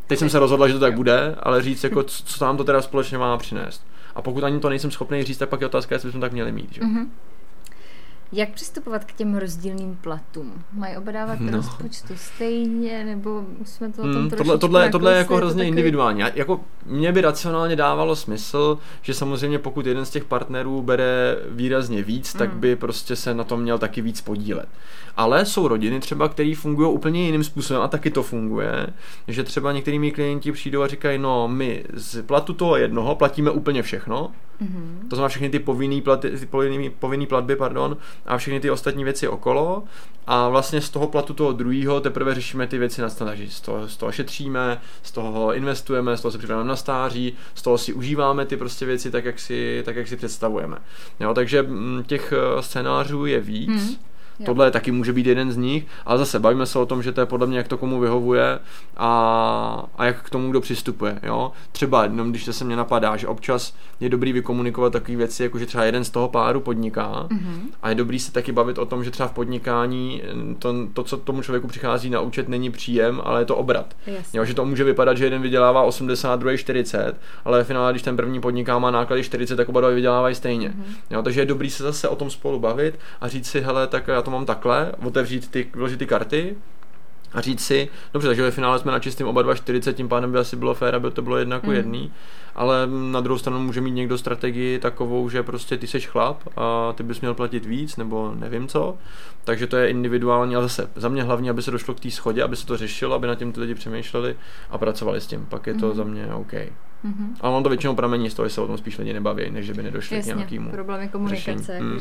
teď 0.08 0.20
jsem 0.20 0.30
se 0.30 0.39
rozhodla, 0.39 0.68
že 0.68 0.74
to 0.74 0.80
tak 0.80 0.96
bude, 0.96 1.36
ale 1.44 1.62
říct, 1.62 1.84
jako, 1.84 2.03
co 2.03 2.46
nám 2.46 2.58
to 2.58 2.63
teda 2.63 2.82
společně 2.82 3.18
má 3.18 3.38
přinést. 3.38 3.86
A 4.15 4.22
pokud 4.22 4.44
ani 4.44 4.60
to 4.60 4.70
nejsem 4.70 4.92
schopný 4.92 5.24
říct, 5.24 5.38
tak 5.38 5.50
pak 5.50 5.62
je 5.62 5.68
otázka, 5.68 5.96
jestli 5.96 6.08
bychom 6.08 6.22
tak 6.22 6.32
měli 6.32 6.51
mít. 6.51 6.74
Že? 6.74 6.82
Mm-hmm. 6.82 7.06
Jak 8.36 8.50
přistupovat 8.50 9.06
k 9.06 9.13
těm 9.13 9.36
rozdílným 9.36 9.98
platům? 10.02 10.63
Mají 10.74 10.98
oba 10.98 11.12
dávat 11.12 11.40
no. 11.40 11.52
rozpočtu 11.52 12.13
stejně, 12.16 13.04
nebo 13.04 13.44
jsme 13.66 13.92
to 13.92 14.02
hmm, 14.02 14.30
tohle, 14.30 14.58
tohle, 14.58 14.90
tohle 14.90 15.12
je 15.12 15.18
jako 15.18 15.36
hrozně 15.36 15.60
takový... 15.60 15.68
individuální. 15.68 16.24
Jako 16.36 16.60
mě 16.86 17.12
by 17.12 17.22
racionálně 17.22 17.75
dávalo 17.75 18.16
smysl, 18.16 18.78
že 19.02 19.13
samozřejmě 19.13 19.60
pokud 19.60 19.86
jeden 19.86 20.06
z 20.06 20.10
těch 20.10 20.25
partnerů 20.25 20.82
bere 20.82 21.38
výrazně 21.50 22.04
víc, 22.04 22.34
hmm. 22.34 22.40
tak 22.40 22.54
by 22.54 22.75
prostě 22.75 23.16
se 23.16 23.34
na 23.34 23.44
tom 23.44 23.62
měl 23.62 23.80
taky 23.80 24.02
víc 24.02 24.22
podílet. 24.22 24.70
Ale 25.18 25.46
jsou 25.46 25.68
rodiny 25.68 26.00
třeba, 26.00 26.30
které 26.30 26.54
fungují 26.58 26.92
úplně 26.92 27.25
jiným 27.25 27.44
způsobem 27.44 27.82
a 27.82 27.88
taky 27.88 28.10
to 28.10 28.24
funguje, 28.24 28.88
že 29.28 29.44
třeba 29.44 29.72
některými 29.72 30.12
klienti 30.12 30.52
přijdou 30.52 30.82
a 30.82 30.88
říkají, 30.88 31.18
no 31.18 31.48
my 31.48 31.84
z 31.94 32.22
platu 32.22 32.54
toho 32.54 32.78
jednoho 32.78 33.16
platíme 33.16 33.52
úplně 33.52 33.84
všechno, 33.84 34.32
Mm-hmm. 34.62 35.10
To 35.10 35.16
znamená 35.16 35.30
všechny 35.30 35.50
ty 35.50 35.60
povinné 35.60 36.02
platy, 36.02 36.32
ty 36.40 36.46
povinný, 36.46 36.90
povinný 36.90 37.28
platby, 37.28 37.56
pardon, 37.56 37.98
a 38.25 38.38
všechny 38.38 38.60
ty 38.60 38.72
ostatní 38.72 39.03
věci 39.03 39.27
okolo. 39.27 39.84
A 40.27 40.50
vlastně 40.50 40.82
z 40.82 40.89
toho 40.89 41.08
platu 41.08 41.34
toho 41.34 41.51
druhého 41.51 42.01
teprve 42.01 42.36
řešíme 42.36 42.68
ty 42.68 42.77
věci 42.77 43.01
na 43.01 43.10
stáří. 43.10 43.50
Z 43.50 43.62
toho, 43.62 43.88
z 43.88 43.98
toho 43.98 44.12
šetříme, 44.12 44.82
z 45.03 45.12
toho 45.12 45.53
investujeme, 45.53 46.18
z 46.18 46.22
toho 46.22 46.32
se 46.32 46.38
připravujeme 46.38 46.70
na 46.70 46.75
stáří, 46.75 47.34
z 47.56 47.62
toho 47.62 47.77
si 47.77 47.94
užíváme 47.94 48.46
ty 48.46 48.58
prostě 48.58 48.86
věci 48.86 49.12
tak, 49.12 49.25
jak 49.25 49.39
si, 49.39 49.82
tak, 49.86 49.96
jak 49.96 50.08
si 50.08 50.18
představujeme. 50.18 50.77
Jo, 51.20 51.34
takže 51.34 51.63
mm, 51.63 52.03
těch 52.08 52.34
eh, 52.34 52.63
scénářů 52.63 53.25
je 53.25 53.39
víc. 53.39 53.70
Mm-hmm 53.70 54.12
Jo. 54.40 54.46
Tohle 54.46 54.72
taky 54.72 54.92
může 54.92 55.13
být 55.13 55.25
jeden 55.25 55.52
z 55.52 55.58
nich, 55.58 55.86
ale 56.06 56.18
zase 56.18 56.40
bavíme 56.40 56.66
se 56.66 56.80
o 56.80 56.86
tom, 56.86 57.04
že 57.04 57.12
to 57.12 57.22
je 57.22 57.25
podle 57.25 57.48
mě, 57.48 57.58
jak 57.58 57.68
to 57.68 57.78
komu 57.78 58.00
vyhovuje 58.00 58.60
a, 58.98 59.86
a 59.98 60.06
jak 60.06 60.24
k 60.24 60.30
tomu 60.30 60.50
kdo 60.50 60.62
přistupuje. 60.62 61.20
Jo? 61.24 61.52
Třeba 61.72 62.04
jenom 62.04 62.30
když 62.30 62.46
to 62.46 62.54
se 62.54 62.66
mě 62.66 62.75
napadá, 62.75 63.18
že 63.18 63.28
občas 63.28 63.74
je 64.00 64.10
dobrý 64.10 64.34
vykomunikovat 64.34 64.94
takové 64.94 65.18
věci, 65.18 65.44
jako 65.44 65.60
že 65.60 65.66
třeba 65.66 65.84
jeden 65.84 66.04
z 66.04 66.10
toho 66.10 66.30
páru 66.30 66.60
podniká 66.60 67.28
mm-hmm. 67.30 67.60
a 67.82 67.90
je 67.90 67.96
dobrý 67.96 68.20
se 68.20 68.32
taky 68.32 68.52
bavit 68.52 68.78
o 68.78 68.86
tom, 68.86 69.04
že 69.04 69.12
třeba 69.12 69.30
v 69.30 69.32
podnikání 69.32 70.22
to, 70.60 70.74
to 70.94 71.04
co 71.04 71.18
tomu 71.18 71.42
člověku 71.42 71.68
přichází 71.68 72.10
na 72.10 72.22
účet, 72.22 72.50
není 72.50 72.72
příjem, 72.72 73.22
ale 73.24 73.42
je 73.42 73.46
to 73.46 73.56
obrat. 73.56 73.96
Jo? 74.34 74.46
Že 74.46 74.54
to 74.54 74.66
může 74.66 74.84
vypadat, 74.84 75.18
že 75.18 75.25
jeden 75.25 75.42
vydělává 75.42 75.84
80, 75.84 76.40
druhý 76.40 76.58
40, 76.58 77.16
ale 77.46 77.58
ve 77.58 77.63
finále, 77.63 77.94
když 77.94 78.02
ten 78.02 78.18
první 78.18 78.42
podniká 78.42 78.80
má 78.80 78.92
náklady 78.92 79.24
40, 79.24 79.56
tak 79.56 79.70
oba 79.70 79.82
dva 79.82 79.90
vydělávají 79.90 80.36
stejně. 80.36 80.70
Mm-hmm. 80.70 80.96
Jo? 81.10 81.22
Takže 81.24 81.42
je 81.42 81.46
dobrý 81.46 81.70
se 81.70 81.84
zase 81.84 82.10
o 82.10 82.16
tom 82.16 82.30
spolu 82.30 82.60
bavit 82.60 83.00
a 83.22 83.28
říct 83.28 83.48
si, 83.48 83.62
hele, 83.62 83.88
tak 83.88 84.08
já 84.08 84.22
to 84.24 84.32
mám 84.32 84.46
takhle, 84.46 84.92
otevřít 85.06 85.51
ty, 85.51 85.68
vložit 85.75 86.00
ty 86.00 86.06
karty 86.06 86.56
a 87.34 87.42
říct 87.42 87.65
si, 87.65 87.89
dobře, 88.13 88.27
takže 88.27 88.42
ve 88.42 88.51
finále 88.51 88.80
jsme 88.80 88.92
na 88.92 89.00
čistým 89.00 89.27
oba 89.27 89.42
dva 89.42 89.56
40, 89.56 89.94
tím 89.94 90.10
pádem 90.10 90.32
by 90.32 90.38
asi 90.38 90.56
bylo 90.56 90.74
fér, 90.74 90.96
aby 90.96 91.12
to 91.12 91.22
bylo 91.22 91.38
jedna 91.38 91.56
jako 91.56 91.68
mm. 91.68 91.74
jedný, 91.74 92.12
ale 92.56 92.88
na 93.12 93.22
druhou 93.22 93.38
stranu 93.38 93.60
může 93.60 93.82
mít 93.82 93.92
někdo 93.92 94.18
strategii 94.18 94.80
takovou, 94.80 95.30
že 95.30 95.44
prostě 95.44 95.77
ty 95.77 95.88
seš 95.88 96.08
chlap 96.08 96.44
a 96.58 96.94
ty 96.94 97.03
bys 97.03 97.22
měl 97.22 97.34
platit 97.34 97.65
víc, 97.65 97.98
nebo 97.98 98.34
nevím 98.36 98.68
co, 98.68 98.98
takže 99.44 99.68
to 99.68 99.77
je 99.77 99.89
individuální, 99.89 100.56
ale 100.56 100.63
zase 100.63 100.89
za 100.96 101.10
mě 101.10 101.24
hlavně, 101.24 101.50
aby 101.50 101.62
se 101.62 101.72
došlo 101.72 101.94
k 101.94 102.00
té 102.00 102.12
schodě, 102.12 102.44
aby 102.44 102.56
se 102.56 102.68
to 102.68 102.77
řešilo, 102.77 103.15
aby 103.15 103.27
na 103.27 103.36
tím 103.36 103.51
ty 103.51 103.60
lidi 103.60 103.75
přemýšleli 103.75 104.36
a 104.70 104.77
pracovali 104.77 105.22
s 105.22 105.27
tím, 105.27 105.46
pak 105.46 105.68
je 105.68 105.74
to 105.74 105.88
mm. 105.88 105.96
za 105.96 106.03
mě 106.03 106.34
OK. 106.34 106.53
Mm-hmm. 106.53 107.36
Ale 107.42 107.56
on 107.56 107.63
to 107.63 107.70
většinou 107.70 107.96
pramení 107.96 108.30
z 108.30 108.34
toho, 108.34 108.48
že 108.48 108.53
se 108.53 108.62
o 108.62 108.68
tom 108.68 108.77
spíš 108.77 108.98
lidi 108.98 109.13
nebaví, 109.13 109.51
než 109.51 109.65
že 109.65 109.74
by 109.74 109.84
nedošli 109.84 110.18
Jasně, 110.18 110.34
k 110.34 110.36
nějakému 110.36 110.72
problémy 110.72 111.10
komunikace, 111.10 111.56
řešení. 111.56 111.80
Mm. 111.80 112.00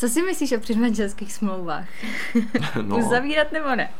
Co 0.00 0.08
si 0.08 0.22
myslíš 0.22 0.52
o 0.52 0.60
předmanželských 0.60 1.32
smlouvách? 1.32 1.88
No. 2.82 2.98
Uzavírat 2.98 3.52
nebo 3.52 3.76
ne? 3.76 3.90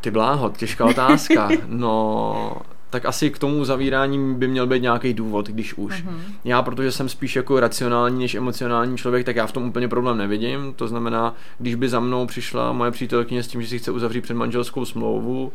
Ty 0.00 0.10
bláho, 0.10 0.50
těžká 0.50 0.84
otázka. 0.84 1.48
No, 1.66 2.56
tak 2.90 3.04
asi 3.04 3.30
k 3.30 3.38
tomu 3.38 3.64
zavírání 3.64 4.34
by 4.34 4.48
měl 4.48 4.66
být 4.66 4.82
nějaký 4.82 5.14
důvod, 5.14 5.48
když 5.48 5.74
už. 5.74 6.04
Uh-huh. 6.04 6.20
Já, 6.44 6.62
protože 6.62 6.92
jsem 6.92 7.08
spíš 7.08 7.36
jako 7.36 7.60
racionální 7.60 8.18
než 8.18 8.34
emocionální 8.34 8.96
člověk, 8.96 9.26
tak 9.26 9.36
já 9.36 9.46
v 9.46 9.52
tom 9.52 9.68
úplně 9.68 9.88
problém 9.88 10.18
nevidím. 10.18 10.74
To 10.76 10.88
znamená, 10.88 11.34
když 11.58 11.74
by 11.74 11.88
za 11.88 12.00
mnou 12.00 12.26
přišla 12.26 12.72
moje 12.72 12.90
přítelkyně 12.90 13.42
s 13.42 13.48
tím, 13.48 13.62
že 13.62 13.68
si 13.68 13.78
chce 13.78 13.90
uzavřít 13.90 14.20
předmanželskou 14.20 14.84
smlouvu, 14.84 15.52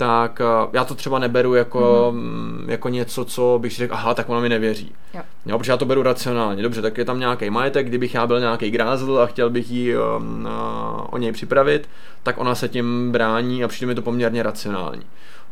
tak 0.00 0.40
uh, 0.40 0.70
já 0.72 0.84
to 0.84 0.94
třeba 0.94 1.18
neberu 1.18 1.54
jako, 1.54 2.12
mm. 2.14 2.64
jako 2.68 2.88
něco, 2.88 3.24
co 3.24 3.58
bych 3.62 3.72
si 3.72 3.78
řekl, 3.78 3.94
aha, 3.94 4.14
tak 4.14 4.28
ona 4.28 4.40
mi 4.40 4.48
nevěří. 4.48 4.92
Jo. 5.14 5.22
Jo, 5.46 5.58
protože 5.58 5.72
já 5.72 5.76
to 5.76 5.84
beru 5.84 6.02
racionálně. 6.02 6.62
Dobře, 6.62 6.82
tak 6.82 6.98
je 6.98 7.04
tam 7.04 7.18
nějaký 7.18 7.50
majetek, 7.50 7.86
kdybych 7.86 8.14
já 8.14 8.26
byl 8.26 8.40
nějaký 8.40 8.70
grázl 8.70 9.18
a 9.18 9.26
chtěl 9.26 9.50
bych 9.50 9.70
jí 9.70 9.94
um, 9.96 10.00
uh, 10.44 11.06
o 11.10 11.18
něj 11.18 11.32
připravit, 11.32 11.88
tak 12.22 12.38
ona 12.38 12.54
se 12.54 12.68
tím 12.68 13.12
brání 13.12 13.64
a 13.64 13.68
přijde 13.68 13.86
mi 13.86 13.94
to 13.94 14.02
poměrně 14.02 14.42
racionální. 14.42 15.02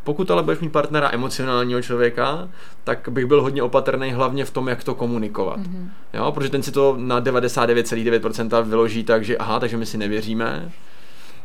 Pokud 0.04 0.30
ale 0.30 0.42
budeš 0.42 0.60
mít 0.60 0.72
partnera 0.72 1.10
emocionálního 1.12 1.82
člověka, 1.82 2.48
tak 2.84 3.08
bych 3.08 3.26
byl 3.26 3.42
hodně 3.42 3.62
opatrný 3.62 4.12
hlavně 4.12 4.44
v 4.44 4.50
tom, 4.50 4.68
jak 4.68 4.84
to 4.84 4.94
komunikovat. 4.94 5.60
Mm-hmm. 5.60 5.88
Jo, 6.14 6.32
protože 6.32 6.50
ten 6.50 6.62
si 6.62 6.72
to 6.72 6.96
na 6.98 7.20
99,9% 7.20 8.62
vyloží 8.62 9.04
tak, 9.04 9.24
že 9.24 9.36
aha, 9.36 9.60
takže 9.60 9.76
my 9.76 9.86
si 9.86 9.98
nevěříme, 9.98 10.70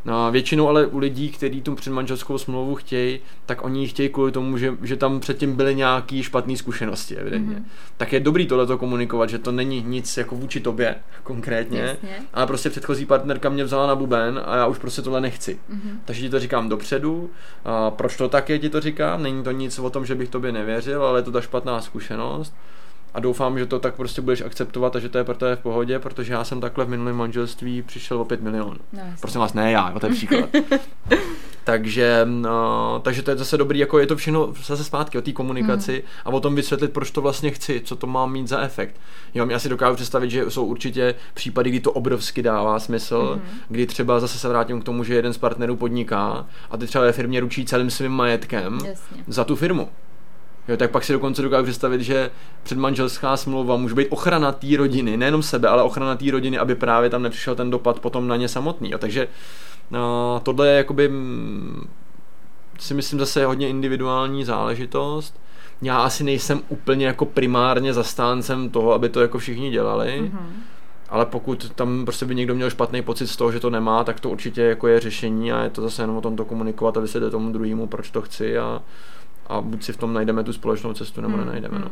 No, 0.05 0.31
většinou 0.31 0.67
ale 0.67 0.86
u 0.86 0.98
lidí, 0.98 1.29
kteří 1.29 1.62
tu 1.62 1.75
předmanželskou 1.75 2.38
smlouvu 2.38 2.75
chtějí, 2.75 3.19
tak 3.45 3.63
oni 3.63 3.81
ji 3.81 3.88
chtějí 3.88 4.10
kvůli 4.10 4.31
tomu, 4.31 4.57
že, 4.57 4.74
že 4.81 4.95
tam 4.95 5.19
předtím 5.19 5.55
byly 5.55 5.75
nějaké 5.75 6.24
špatné 6.24 6.57
zkušenosti, 6.57 7.15
evidentně. 7.15 7.55
Mm-hmm. 7.55 7.98
Tak 7.98 8.13
je 8.13 8.19
dobrý 8.19 8.48
tohleto 8.48 8.77
komunikovat, 8.77 9.29
že 9.29 9.39
to 9.39 9.51
není 9.51 9.83
nic 9.88 10.17
jako 10.17 10.36
vůči 10.36 10.60
tobě 10.60 10.95
konkrétně, 11.24 11.79
Jasně. 11.79 12.10
ale 12.33 12.48
prostě 12.48 12.69
předchozí 12.69 13.05
partnerka 13.05 13.50
mě 13.50 13.63
vzala 13.63 13.88
na 13.88 13.95
buben 13.95 14.41
a 14.45 14.55
já 14.55 14.67
už 14.67 14.77
prostě 14.77 15.01
tohle 15.01 15.22
nechci. 15.22 15.60
Mhm. 15.69 16.01
Takže 16.05 16.22
ti 16.22 16.29
to 16.29 16.39
říkám 16.39 16.69
dopředu. 16.69 17.29
A 17.65 17.91
proč 17.91 18.17
to 18.17 18.29
tak 18.29 18.50
je, 18.50 18.60
ti 18.60 18.69
to 18.69 18.81
říkám? 18.81 19.24
Není 19.24 19.43
to 19.43 19.51
nic 19.51 19.79
o 19.79 19.89
tom, 19.89 20.05
že 20.05 20.15
bych 20.15 20.29
tobě 20.29 20.51
nevěřil, 20.51 21.03
ale 21.03 21.19
je 21.19 21.24
to 21.24 21.31
ta 21.31 21.41
špatná 21.41 21.81
zkušenost. 21.81 22.53
A 23.13 23.20
doufám, 23.20 23.60
že 23.60 23.65
to 23.65 23.79
tak 23.79 23.96
prostě 23.96 24.22
budeš 24.22 24.41
akceptovat 24.41 24.96
a 24.96 25.00
že 25.00 25.10
to 25.10 25.17
je 25.17 25.24
pro 25.24 25.36
tebe 25.36 25.55
v 25.55 25.60
pohodě, 25.60 26.00
protože 26.00 26.34
já 26.34 26.43
jsem 26.43 26.62
takhle 26.62 26.86
v 26.86 26.89
minulém 26.89 27.15
manželství 27.15 27.82
přišel 27.82 28.22
o 28.22 28.25
5 28.25 28.41
milionů. 28.41 28.77
No. 28.93 29.01
Prosím 29.22 29.41
vás, 29.41 29.53
ne 29.53 29.72
já, 29.72 29.89
jo, 29.89 30.00
to 30.00 30.05
je 30.05 30.13
příklad. 30.13 30.50
takže, 31.63 32.22
no, 32.25 33.00
takže 33.03 33.22
to 33.22 33.32
je 33.32 33.38
zase 33.38 33.58
dobrý, 33.58 33.79
jako 33.79 34.00
je 34.00 34.08
to 34.08 34.15
všechno 34.15 34.53
zase 34.65 34.84
zpátky 34.84 35.17
o 35.17 35.22
té 35.22 35.32
komunikaci 35.32 36.03
mm. 36.05 36.10
a 36.25 36.29
o 36.29 36.39
tom 36.39 36.55
vysvětlit, 36.55 36.93
proč 36.93 37.12
to 37.12 37.22
vlastně 37.22 37.51
chci, 37.51 37.82
co 37.86 37.96
to 37.96 38.08
má 38.08 38.25
mít 38.25 38.48
za 38.48 38.62
efekt. 38.62 38.96
Jo, 39.34 39.48
já 39.50 39.60
si 39.60 39.70
dokážu 39.70 39.96
představit, 39.96 40.32
že 40.32 40.51
jsou 40.51 40.65
určitě 40.65 41.15
případy, 41.34 41.70
kdy 41.70 41.79
to 41.79 41.91
obrovsky 41.91 42.43
dává 42.43 42.79
smysl, 42.79 43.39
mm. 43.43 43.50
kdy 43.70 43.86
třeba 43.86 44.20
zase 44.20 44.39
se 44.39 44.50
vrátím 44.50 44.82
k 44.82 44.84
tomu, 44.84 45.03
že 45.03 45.15
jeden 45.15 45.34
z 45.34 45.38
partnerů 45.38 45.75
podniká 45.75 46.48
a 46.72 46.77
ty 46.77 46.88
třeba 46.88 47.03
ve 47.03 47.12
firmě 47.12 47.39
ručí 47.39 47.65
celým 47.65 47.89
svým 47.89 48.12
majetkem 48.12 48.79
Jasně. 48.86 49.24
za 49.27 49.43
tu 49.43 49.55
firmu. 49.55 49.89
Jo, 50.67 50.77
tak 50.77 50.91
pak 50.91 51.03
si 51.03 51.13
dokonce 51.13 51.41
dokážu 51.41 51.63
představit, 51.63 52.01
že 52.01 52.32
předmanželská 52.63 53.38
smlouva 53.38 53.77
může 53.77 53.96
být 53.96 54.08
ochrana 54.10 54.51
té 54.51 54.67
rodiny, 54.77 55.17
nejenom 55.17 55.43
sebe, 55.43 55.67
ale 55.67 55.84
ochrana 55.84 56.15
té 56.15 56.32
rodiny, 56.32 56.58
aby 56.58 56.75
právě 56.75 57.10
tam 57.10 57.22
nepřišel 57.22 57.55
ten 57.55 57.70
dopad 57.70 58.00
potom 58.00 58.27
na 58.27 58.36
ně 58.36 58.48
samotný. 58.48 58.91
Jo. 58.91 58.98
Takže 58.98 59.27
no, 59.91 60.41
tohle 60.43 60.67
je 60.67 60.77
jakoby, 60.77 61.08
mm, 61.08 61.88
si 62.79 62.93
myslím 62.93 63.20
zase 63.20 63.46
hodně 63.46 63.70
individuální 63.70 64.46
záležitost. 64.46 65.39
Já 65.82 65.98
asi 65.98 66.24
nejsem 66.24 66.62
úplně 66.70 67.05
jako 67.05 67.25
primárně 67.25 67.93
zastáncem 67.93 68.70
toho, 68.70 68.93
aby 68.93 69.10
to 69.10 69.22
jako 69.22 69.38
všichni 69.38 69.72
dělali. 69.72 70.22
Mhm. 70.22 70.63
Ale 71.10 71.25
pokud 71.25 71.72
tam 71.75 72.05
prostě 72.05 72.25
by 72.25 72.36
někdo 72.36 72.55
měl 72.55 72.70
špatný 72.70 73.01
pocit 73.01 73.27
z 73.27 73.36
toho, 73.36 73.51
že 73.51 73.60
to 73.60 73.70
nemá, 73.70 74.03
tak 74.03 74.20
to 74.20 74.29
určitě 74.29 74.62
jako 74.62 74.88
je 74.88 75.00
řešení 75.00 75.51
a 75.51 75.63
je 75.63 75.70
to 75.70 75.82
zase 75.82 76.03
jenom 76.03 76.17
o 76.17 76.22
tom 76.22 76.36
to 76.36 76.46
komunikovat 76.46 76.98
a 76.98 77.00
vysvětlit 77.00 77.32
tomu 77.32 77.51
druhému, 77.51 77.88
proč 77.88 78.10
to 78.12 78.22
chci 78.22 78.58
a, 78.58 78.82
a 79.48 79.62
buď 79.62 79.84
si 79.84 79.94
v 79.94 79.98
tom 79.98 80.14
najdeme 80.14 80.44
tu 80.44 80.54
společnou 80.54 80.94
cestu, 80.94 81.22
nebo 81.22 81.38
Hmm, 81.38 81.46
nenajdeme. 81.46 81.80
No. 81.80 81.90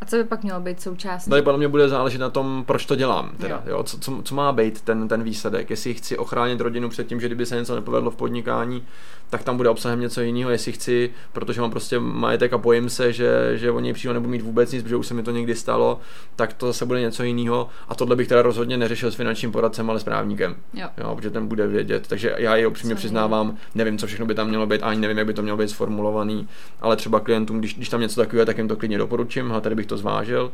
A 0.00 0.04
co 0.04 0.16
by 0.16 0.24
pak 0.24 0.42
mělo 0.42 0.60
být 0.60 0.80
součástí? 0.80 1.30
Tady 1.30 1.42
podle 1.42 1.58
mě 1.58 1.68
bude 1.68 1.88
záležet 1.88 2.18
na 2.18 2.30
tom, 2.30 2.64
proč 2.66 2.86
to 2.86 2.96
dělám. 2.96 3.30
Teda, 3.40 3.62
Jo. 3.66 3.76
jo. 3.76 3.82
Co, 3.82 3.98
co, 3.98 4.22
co, 4.22 4.34
má 4.34 4.52
být 4.52 4.80
ten, 4.80 5.08
ten 5.08 5.22
výsledek. 5.22 5.70
Jestli 5.70 5.94
chci 5.94 6.18
ochránit 6.18 6.60
rodinu 6.60 6.88
před 6.88 7.06
tím, 7.06 7.20
že 7.20 7.26
kdyby 7.26 7.46
se 7.46 7.56
něco 7.56 7.74
nepovedlo 7.74 8.10
v 8.10 8.16
podnikání, 8.16 8.82
tak 9.30 9.44
tam 9.44 9.56
bude 9.56 9.68
obsahem 9.68 10.00
něco 10.00 10.20
jiného. 10.20 10.50
Jestli 10.50 10.72
chci, 10.72 11.10
protože 11.32 11.60
mám 11.60 11.70
prostě 11.70 11.98
majetek 11.98 12.52
a 12.52 12.58
bojím 12.58 12.90
se, 12.90 13.12
že, 13.12 13.52
že 13.54 13.70
o 13.70 13.80
něj 13.80 13.92
přímo 13.92 14.14
nebudu 14.14 14.30
mít 14.30 14.42
vůbec 14.42 14.72
nic, 14.72 14.82
protože 14.82 14.96
už 14.96 15.06
se 15.06 15.14
mi 15.14 15.22
to 15.22 15.30
někdy 15.30 15.54
stalo, 15.54 16.00
tak 16.36 16.52
to 16.52 16.66
zase 16.66 16.86
bude 16.86 17.00
něco 17.00 17.22
jiného. 17.22 17.68
A 17.88 17.94
tohle 17.94 18.16
bych 18.16 18.28
teda 18.28 18.42
rozhodně 18.42 18.76
neřešil 18.76 19.10
s 19.10 19.14
finančním 19.14 19.52
poradcem, 19.52 19.90
ale 19.90 20.00
s 20.00 20.04
právníkem. 20.04 20.56
Jo. 20.74 20.88
Jo, 20.98 21.16
protože 21.16 21.30
ten 21.30 21.46
bude 21.46 21.66
vědět. 21.66 22.06
Takže 22.08 22.34
já 22.38 22.56
ji 22.56 22.66
upřímně 22.66 22.94
přiznávám, 22.94 23.56
nevím, 23.74 23.98
co 23.98 24.06
všechno 24.06 24.26
by 24.26 24.34
tam 24.34 24.48
mělo 24.48 24.66
být, 24.66 24.82
ani 24.82 25.00
nevím, 25.00 25.18
jak 25.18 25.26
by 25.26 25.34
to 25.34 25.42
mělo 25.42 25.58
být 25.58 25.70
sformulovaný, 25.70 26.48
ale 26.80 26.96
třeba 26.96 27.20
klientům, 27.20 27.58
když, 27.58 27.74
když 27.74 27.88
tam 27.88 28.00
něco 28.00 28.20
takového, 28.20 28.42
je, 28.42 28.46
tak 28.46 28.58
jim 28.58 28.68
to 28.68 28.76
klidně 28.76 28.98
doporučím, 28.98 29.52
a 29.52 29.60
tady 29.60 29.74
bych 29.74 29.86
to 29.90 29.96
zvážil 29.96 30.52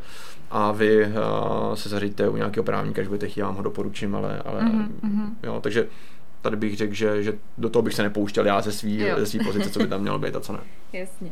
a 0.51 0.71
vy 0.71 1.05
uh, 1.05 1.11
se 1.73 1.89
zaříďte 1.89 2.29
u 2.29 2.37
nějakého 2.37 2.63
právníka, 2.63 3.01
když 3.01 3.07
budete 3.07 3.27
chtít, 3.27 3.39
já 3.39 3.45
vám 3.45 3.55
ho 3.55 3.63
doporučím, 3.63 4.15
ale, 4.15 4.41
ale 4.45 4.61
Mhm, 4.63 4.99
mhm. 5.01 5.37
jo, 5.43 5.59
takže 5.63 5.87
tady 6.41 6.55
bych 6.57 6.77
řekl, 6.77 6.93
že, 6.93 7.23
že 7.23 7.33
do 7.57 7.69
toho 7.69 7.83
bych 7.83 7.93
se 7.93 8.03
nepouštěl 8.03 8.45
já 8.45 8.61
ze 8.61 8.71
svý, 8.71 8.99
Jo. 8.99 9.15
ze 9.19 9.25
svý 9.25 9.39
pozice, 9.45 9.69
co 9.69 9.79
by 9.79 9.87
tam 9.87 10.01
mělo 10.01 10.19
být 10.19 10.35
a 10.35 10.39
co 10.39 10.53
ne. 10.53 10.59
Jasně. 10.93 11.31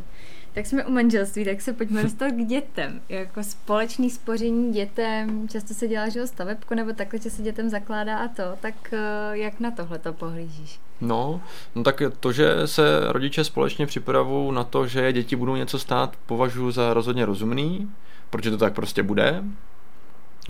Tak 0.56 0.66
jsme 0.66 0.86
u 0.86 0.92
manželství, 0.92 1.46
tak 1.46 1.62
se 1.62 1.74
pojďme 1.74 2.04
dostat 2.04 2.32
k 2.32 2.46
dětem. 2.46 3.02
Jako 3.10 3.44
společný 3.44 4.10
spoření 4.10 4.74
dětem, 4.74 5.48
často 5.50 5.74
se 5.74 5.88
dělá, 5.88 6.10
že 6.10 6.20
jo, 6.20 6.28
stavebko, 6.28 6.76
nebo 6.76 6.94
takhle, 6.94 7.20
že 7.20 7.30
se 7.30 7.42
dětem 7.42 7.70
zakládá 7.70 8.18
a 8.18 8.28
to, 8.28 8.44
tak 8.62 8.94
eh, 8.94 9.00
jak 9.32 9.60
na 9.60 9.72
tohle 9.72 10.00
to 10.00 10.14
pohlížíš? 10.14 10.80
No, 11.02 11.42
no 11.76 11.84
tak 11.84 12.02
to, 12.20 12.32
že 12.32 12.56
se 12.66 12.84
rodiče 13.08 13.44
společně 13.44 13.86
připravují 13.86 14.56
na 14.56 14.64
to, 14.64 14.88
že 14.88 15.14
děti 15.14 15.36
budou 15.36 15.56
něco 15.56 15.80
stát, 15.80 16.16
považuji 16.26 16.72
za 16.72 16.94
rozhodně 16.94 17.26
rozumný, 17.26 17.92
protože 18.30 18.52
to 18.52 18.58
tak 18.58 18.74
prostě 18.74 19.04
bude. 19.04 19.44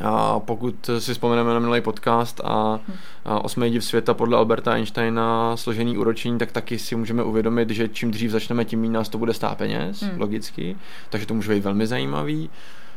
A 0.04 0.40
pokud 0.40 0.90
si 1.00 1.14
vzpomeneme 1.14 1.54
na 1.54 1.60
minulý 1.60 1.82
podcast 1.82 2.42
a, 2.44 2.80
a 3.26 3.44
osmý 3.44 3.70
div 3.72 3.86
světa 3.86 4.14
podle 4.14 4.38
Alberta 4.38 4.72
Einsteina 4.74 5.58
složený 5.58 5.98
úročení, 5.98 6.38
tak 6.38 6.52
taky 6.52 6.80
si 6.80 6.96
můžeme 6.96 7.24
uvědomit, 7.24 7.70
že 7.70 7.88
čím 7.88 8.12
dřív 8.12 8.32
začneme, 8.32 8.66
tím 8.66 8.82
méně 8.82 8.94
nás 8.94 9.10
to 9.10 9.18
bude 9.18 9.34
stát 9.34 9.58
peněz, 9.58 10.02
Hmm. 10.04 10.22
logicky, 10.22 10.76
takže 11.10 11.28
to 11.28 11.34
může 11.34 11.54
být 11.54 11.64
velmi 11.64 11.88
zajímavý. 11.88 12.50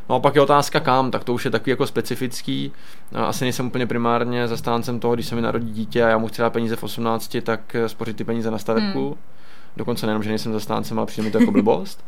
No 0.08 0.14
a 0.16 0.20
pak 0.20 0.34
je 0.34 0.40
otázka 0.40 0.80
kam, 0.80 1.10
tak 1.10 1.24
to 1.24 1.34
už 1.34 1.44
je 1.44 1.50
takový 1.50 1.70
jako 1.70 1.86
specifický. 1.86 2.72
Asi 3.14 3.44
nejsem 3.44 3.66
úplně 3.66 3.86
primárně 3.86 4.48
zastáncem 4.48 5.00
toho, 5.00 5.14
když 5.14 5.26
se 5.26 5.34
mi 5.34 5.40
narodí 5.42 5.72
dítě 5.72 6.04
a 6.04 6.08
já 6.08 6.18
mu 6.18 6.28
chci 6.28 6.42
dát 6.42 6.52
peníze 6.52 6.76
v 6.76 6.82
18, 6.82 7.36
tak 7.42 7.76
spořit 7.86 8.16
ty 8.16 8.24
peníze 8.24 8.50
na 8.50 8.58
stavebku. 8.58 9.06
Hmm. 9.06 9.37
Dokonce 9.78 10.06
nejenom, 10.06 10.22
že 10.22 10.28
nejsem 10.28 10.52
zastáncem, 10.52 10.98
ale 10.98 11.06
přijde 11.06 11.24
mi 11.26 11.32
to 11.32 11.38
jako 11.38 11.52
blbost. 11.52 12.04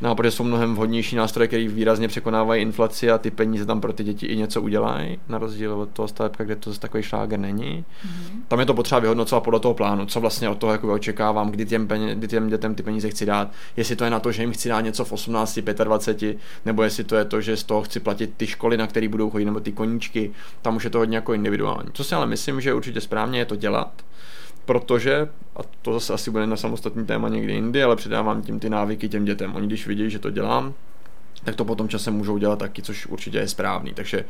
No 0.00 0.10
a 0.10 0.14
protože 0.14 0.30
jsou 0.30 0.44
mnohem 0.44 0.74
vhodnější 0.74 1.16
nástroje, 1.16 1.48
které 1.48 1.68
výrazně 1.68 2.08
překonávají 2.08 2.62
inflaci 2.62 3.10
a 3.10 3.18
ty 3.18 3.30
peníze 3.30 3.66
tam 3.66 3.80
pro 3.80 3.92
ty 3.92 4.04
děti 4.04 4.26
i 4.26 4.36
něco 4.36 4.62
udělají, 4.62 5.18
na 5.28 5.38
rozdíl 5.38 5.72
od 5.72 5.88
toho 5.88 6.08
stavebka, 6.08 6.44
kde 6.44 6.56
to 6.56 6.70
zase 6.70 6.80
takový 6.80 7.02
šláger 7.02 7.38
není. 7.38 7.84
Mhm. 8.04 8.42
Tam 8.48 8.60
je 8.60 8.66
to 8.66 8.74
potřeba 8.74 8.98
vyhodnocovat 8.98 9.44
podle 9.44 9.60
toho 9.60 9.74
plánu, 9.74 10.06
co 10.06 10.20
vlastně 10.20 10.48
od 10.48 10.58
toho 10.58 10.72
jako 10.72 10.92
očekávám, 10.92 11.50
kdy 11.50 11.66
těm, 11.66 11.86
peně, 11.86 12.14
kdy 12.14 12.28
těm 12.28 12.48
dětem 12.48 12.74
ty 12.74 12.82
peníze 12.82 13.10
chci 13.10 13.26
dát. 13.26 13.50
Jestli 13.76 13.96
to 13.96 14.04
je 14.04 14.10
na 14.10 14.20
to, 14.20 14.32
že 14.32 14.42
jim 14.42 14.52
chci 14.52 14.68
dát 14.68 14.80
něco 14.80 15.04
v 15.04 15.12
18, 15.12 15.58
25, 15.84 16.38
nebo 16.66 16.82
jestli 16.82 17.04
to 17.04 17.16
je 17.16 17.24
to, 17.24 17.40
že 17.40 17.56
z 17.56 17.64
toho 17.64 17.82
chci 17.82 18.00
platit 18.00 18.34
ty 18.36 18.46
školy, 18.46 18.76
na 18.76 18.86
které 18.86 19.08
budou 19.08 19.30
chodit, 19.30 19.44
nebo 19.44 19.60
ty 19.60 19.72
koníčky. 19.72 20.30
Tam 20.62 20.76
už 20.76 20.84
je 20.84 20.90
to 20.90 20.98
hodně 20.98 21.16
jako 21.16 21.34
individuální. 21.34 21.88
Co 21.92 22.04
si 22.04 22.14
ale 22.14 22.26
myslím, 22.26 22.60
že 22.60 22.74
určitě 22.74 23.00
správně 23.00 23.38
je 23.38 23.44
to 23.44 23.56
dělat, 23.56 23.92
protože, 24.64 25.28
a 25.56 25.60
to 25.82 25.92
zase 25.92 26.12
asi 26.12 26.30
bude 26.30 26.46
na 26.46 26.56
samostatný 26.56 27.06
téma 27.06 27.28
někdy 27.28 27.52
jindy, 27.52 27.82
ale 27.82 27.96
předávám 27.96 28.42
tím 28.42 28.60
ty 28.60 28.70
návyky 28.70 29.08
těm 29.08 29.24
dětem. 29.24 29.56
Oni 29.56 29.66
když 29.66 29.86
vidí, 29.86 30.10
že 30.10 30.18
to 30.18 30.30
dělám, 30.30 30.74
tak 31.44 31.56
to 31.56 31.64
potom 31.64 31.88
časem 31.88 32.14
můžou 32.14 32.38
dělat 32.38 32.58
taky, 32.58 32.82
což 32.82 33.06
určitě 33.06 33.38
je 33.38 33.48
správný. 33.48 33.92
Takže 33.94 34.24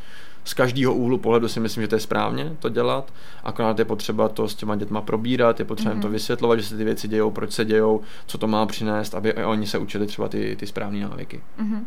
z 0.44 0.54
každého 0.54 0.94
úhlu 0.94 1.18
pohledu 1.18 1.48
si 1.48 1.60
myslím, 1.60 1.82
že 1.82 1.88
to 1.88 1.94
je 1.94 2.00
správně 2.00 2.56
to 2.58 2.68
dělat, 2.68 3.12
akorát 3.44 3.78
je 3.78 3.84
potřeba 3.84 4.28
to 4.28 4.48
s 4.48 4.54
těma 4.54 4.76
dětma 4.76 5.00
probírat, 5.00 5.58
je 5.58 5.64
potřeba 5.64 5.90
mm-hmm. 5.90 5.94
jim 5.94 6.02
to 6.02 6.08
Mhm. 6.08 6.12
vysvětlovat, 6.12 6.56
že 6.56 6.66
se 6.66 6.76
ty 6.76 6.84
věci 6.84 7.08
dějou, 7.08 7.30
proč 7.30 7.52
se 7.52 7.64
dějou, 7.64 8.00
co 8.26 8.38
to 8.38 8.46
má 8.46 8.66
přinést, 8.66 9.14
aby 9.14 9.34
oni 9.34 9.66
se 9.66 9.78
učili 9.78 10.06
třeba 10.06 10.28
ty, 10.28 10.56
ty 10.56 10.66
správné 10.66 11.00
návyky. 11.00 11.40
Mhm. 11.58 11.86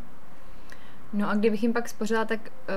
No 1.14 1.30
a 1.30 1.36
kdybych 1.36 1.64
jim 1.64 1.74
pak 1.74 1.90
spořila, 1.90 2.26
tak 2.26 2.40
uh, 2.44 2.76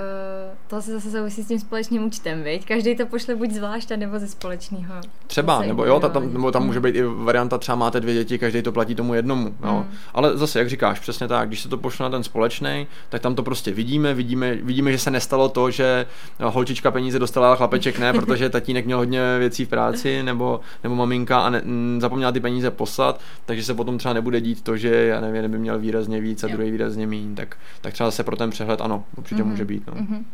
to 0.69 0.83
se 0.83 0.93
zase 0.93 1.11
souvisí 1.11 1.43
s 1.43 1.49
tím 1.49 1.59
společným 1.61 2.05
účtem, 2.07 2.43
viď? 2.43 2.67
Každý 2.67 2.97
to 2.97 3.07
pošle 3.07 3.35
buď 3.35 3.51
zvlášť, 3.51 3.91
nebo 3.97 4.19
ze 4.19 4.29
společného. 4.29 4.95
Třeba, 5.27 5.63
nebo 5.63 5.85
jo, 5.85 6.01
ta, 6.01 6.09
tam, 6.09 6.33
nebo 6.33 6.53
tam 6.53 6.63
Mm. 6.63 6.67
může 6.67 6.81
být 6.81 6.95
i 6.97 7.03
varianta, 7.03 7.59
třeba 7.59 7.77
máte 7.77 8.01
dvě 8.01 8.15
děti, 8.15 8.39
každý 8.39 8.63
to 8.63 8.73
platí 8.73 8.95
tomu 8.95 9.15
jednomu. 9.15 9.55
Jo. 9.65 9.85
Mm. 9.89 9.97
Ale 10.15 10.37
zase, 10.39 10.59
jak 10.59 10.69
říkáš, 10.69 11.01
přesně 11.01 11.29
tak, 11.29 11.49
když 11.49 11.61
se 11.61 11.69
to 11.69 11.79
pošle 11.79 12.05
na 12.05 12.11
ten 12.11 12.23
společný, 12.23 12.87
tak 13.09 13.23
tam 13.23 13.35
to 13.35 13.43
prostě 13.43 13.71
vidíme, 13.73 14.15
vidíme, 14.15 14.55
vidíme, 14.55 14.93
že 14.93 14.99
se 14.99 15.11
nestalo 15.11 15.49
to, 15.49 15.71
že 15.71 16.07
holčička 16.43 16.91
peníze 16.91 17.19
dostala, 17.19 17.53
a 17.53 17.57
chlapeček 17.57 17.99
ne, 17.99 18.13
protože 18.19 18.49
tatínek 18.51 18.87
měl 18.87 18.99
hodně 18.99 19.21
věcí 19.39 19.65
v 19.65 19.69
práci, 19.69 20.23
nebo, 20.23 20.61
nebo 20.83 20.95
maminka 20.95 21.41
a 21.41 21.51
ne, 21.51 21.59
m, 21.65 21.99
zapomněla 22.01 22.33
ty 22.33 22.41
peníze 22.41 22.71
poslat, 22.71 23.21
takže 23.47 23.65
se 23.65 23.75
potom 23.75 23.99
třeba 23.99 24.15
nebude 24.15 24.41
dít 24.41 24.63
to, 24.63 24.77
že 24.77 24.95
já 24.95 25.21
nevím, 25.21 25.51
by 25.51 25.59
měl 25.59 25.79
výrazně 25.79 26.21
víc 26.21 26.45
a 26.45 26.49
Jo. 26.49 26.53
druhý 26.57 26.71
výrazně 26.71 27.07
méně, 27.07 27.35
tak, 27.37 27.57
tak 27.81 27.93
třeba 27.93 28.11
se 28.11 28.25
pro 28.29 28.37
ten 28.37 28.51
přehled, 28.51 28.81
ano, 28.81 29.05
určitě 29.17 29.43
Mhm, 29.43 29.51
může 29.51 29.65
být. 29.65 29.87
No. 29.87 29.95
mhm. 29.97 30.27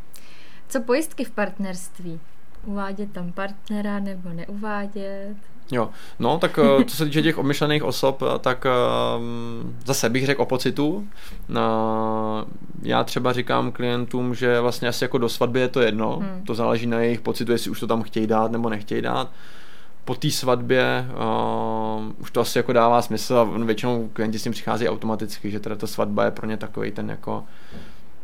Co 0.69 0.81
pojistky 0.81 1.25
v 1.25 1.31
partnerství? 1.31 2.21
Uvádět 2.65 3.13
tam 3.13 3.33
partnera 3.33 3.99
nebo 3.99 4.29
neuvádět? 4.29 5.37
Jo, 5.73 5.91
no 6.19 6.39
tak 6.39 6.59
eh, 6.59 6.85
co 6.89 6.97
se 6.97 7.05
týče 7.05 7.23
těch 7.23 7.39
obmyšlených 7.39 7.85
osob, 7.85 8.23
eh, 8.23 8.39
tak 8.39 8.67
ehm, 8.67 9.77
zase 9.87 10.09
bych 10.11 10.27
řekl 10.27 10.43
o 10.43 10.47
pocitu. 10.47 11.09
Já 12.83 13.05
třeba 13.05 13.33
říkám 13.33 13.73
klientům, 13.73 14.35
že 14.35 14.61
vlastně 14.61 14.89
asi 14.89 15.05
jako 15.05 15.19
do 15.19 15.29
svatby 15.29 15.61
je 15.61 15.69
to 15.69 15.81
jedno, 15.81 16.17
Hmm. 16.17 16.43
to 16.47 16.55
záleží 16.55 16.87
na 16.87 17.01
jejich 17.01 17.21
pocitu, 17.21 17.53
jestli 17.53 17.71
už 17.71 17.81
to 17.81 17.87
tam 17.87 18.03
chtějí 18.03 18.27
dát 18.27 18.51
nebo 18.53 18.69
nechtějí 18.69 19.03
dát. 19.03 19.31
Po 20.05 20.15
té 20.15 20.31
svatbě 20.31 21.07
uh, 21.09 22.13
už 22.19 22.31
to 22.31 22.41
asi 22.41 22.59
jako 22.59 22.73
dává 22.73 23.03
smysl 23.03 23.39
a 23.39 23.45
většinou 23.45 24.11
klienti 24.13 24.39
s 24.39 24.43
tím 24.43 24.53
přichází 24.53 24.89
automaticky, 24.89 25.51
že 25.51 25.61
teda 25.61 25.77
ta 25.77 25.87
svatba 25.87 26.25
je 26.25 26.31
pro 26.31 26.47
ně 26.47 26.57
takový 26.57 26.91
ten 26.91 27.11
jako 27.11 27.45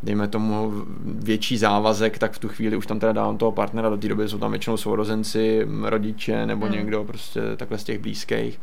dejme 0.03 0.29
tomu 0.29 0.73
větší 1.05 1.59
závazek, 1.59 2.19
tak 2.19 2.33
v 2.33 2.39
tu 2.39 2.49
chvíli 2.49 2.77
už 2.77 2.87
tam 2.87 3.01
teda 3.01 3.13
dávám 3.13 3.39
toho 3.39 3.53
partnera, 3.53 3.89
do 3.89 3.97
té 3.97 4.09
doby 4.09 4.29
jsou 4.29 4.39
tam 4.39 4.51
většinou 4.51 4.77
sourozenci, 4.77 5.67
rodiče 5.83 6.47
nebo 6.47 6.67
hmm. 6.67 6.75
někdo 6.75 7.05
prostě 7.05 7.41
takhle 7.57 7.79
z 7.79 7.85
těch 7.85 7.99
blízkých. 7.99 8.61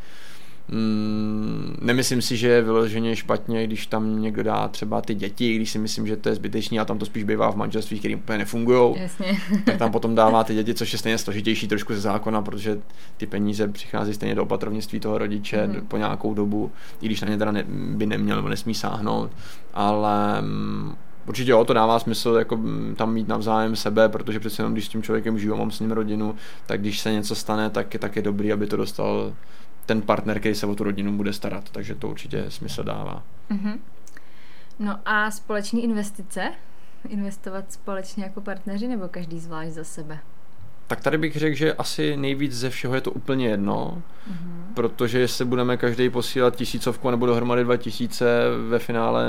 Mm, 0.71 1.77
nemyslím 1.81 2.21
si, 2.21 2.37
že 2.37 2.47
je 2.47 2.61
vyloženě 2.61 3.15
špatně, 3.15 3.67
když 3.67 3.87
tam 3.87 4.21
někdo 4.21 4.43
dá 4.43 4.67
třeba 4.67 5.01
ty 5.01 5.15
děti, 5.15 5.55
když 5.55 5.71
si 5.71 5.79
myslím, 5.79 6.07
že 6.07 6.17
to 6.17 6.29
je 6.29 6.35
zbytečný 6.35 6.79
a 6.79 6.85
tam 6.85 6.97
to 6.97 7.05
spíš 7.05 7.23
bývá 7.23 7.51
v 7.51 7.55
manželství, 7.55 7.99
které 7.99 8.15
úplně 8.15 8.37
nefungují, 8.37 8.95
tak 9.65 9.77
tam 9.77 9.91
potom 9.91 10.15
dává 10.15 10.43
ty 10.43 10.53
děti, 10.53 10.73
což 10.73 10.93
je 10.93 10.99
stejně 10.99 11.17
složitější 11.17 11.67
trošku 11.67 11.93
ze 11.93 11.99
zákona, 11.99 12.41
protože 12.41 12.79
ty 13.17 13.27
peníze 13.27 13.67
přichází 13.67 14.13
stejně 14.13 14.35
do 14.35 14.43
opatrovnictví 14.43 14.99
toho 14.99 15.17
rodiče 15.17 15.67
mm. 15.67 15.81
po 15.87 15.97
nějakou 15.97 16.33
dobu, 16.33 16.71
i 17.01 17.05
když 17.05 17.21
na 17.21 17.29
ně 17.29 17.37
teda 17.37 17.51
ne, 17.51 17.63
by 17.69 18.05
neměl 18.05 18.35
nebo 18.35 18.49
nesmí 18.49 18.73
sáhnout, 18.73 19.31
ale 19.73 20.41
mm, 20.41 20.95
Určitě 21.27 21.51
jo, 21.51 21.65
to 21.65 21.73
dává 21.73 21.99
smysl 21.99 22.35
jako 22.39 22.57
mm, 22.57 22.95
tam 22.97 23.13
mít 23.13 23.27
navzájem 23.27 23.75
sebe, 23.75 24.09
protože 24.09 24.39
přece 24.39 24.61
jenom 24.61 24.73
když 24.73 24.85
s 24.85 24.89
tím 24.89 25.03
člověkem 25.03 25.39
žiju, 25.39 25.55
mám 25.55 25.71
s 25.71 25.79
ním 25.79 25.91
rodinu, 25.91 26.35
tak 26.65 26.81
když 26.81 26.99
se 26.99 27.11
něco 27.11 27.35
stane, 27.35 27.69
tak 27.69 27.93
je, 27.93 27.99
tak 27.99 28.15
je 28.15 28.21
dobrý, 28.21 28.53
aby 28.53 28.67
to 28.67 28.77
dostal 28.77 29.33
ten 29.87 30.01
partner, 30.01 30.39
který 30.39 30.55
se 30.55 30.65
o 30.65 30.75
tu 30.75 30.83
rodinu 30.83 31.17
bude 31.17 31.33
starat, 31.33 31.69
takže 31.69 31.95
to 31.95 32.09
určitě 32.09 32.51
smysl 32.51 32.83
dává. 32.83 33.23
Mm-hmm. 33.51 33.79
No 34.79 34.99
a 35.05 35.31
společní 35.31 35.83
investice? 35.83 36.51
Investovat 37.09 37.71
společně 37.71 38.23
jako 38.23 38.41
partneři 38.41 38.87
nebo 38.87 39.07
každý 39.07 39.39
zvlášť 39.39 39.71
za 39.71 39.83
sebe? 39.83 40.19
Tak 40.87 41.01
tady 41.01 41.17
bych 41.17 41.35
řekl, 41.35 41.55
že 41.55 41.73
asi 41.73 42.17
nejvíc 42.17 42.53
ze 42.53 42.69
všeho 42.69 42.95
je 42.95 43.01
to 43.01 43.11
úplně 43.11 43.47
jedno, 43.47 44.01
mm-hmm. 44.31 44.73
protože 44.73 45.19
jestli 45.19 45.45
budeme 45.45 45.77
každý 45.77 46.09
posílat 46.09 46.55
tisícovku 46.55 47.11
nebo 47.11 47.25
dohromady 47.25 47.63
dva 47.63 47.77
tisíce, 47.77 48.25
ve 48.69 48.79
finále 48.79 49.27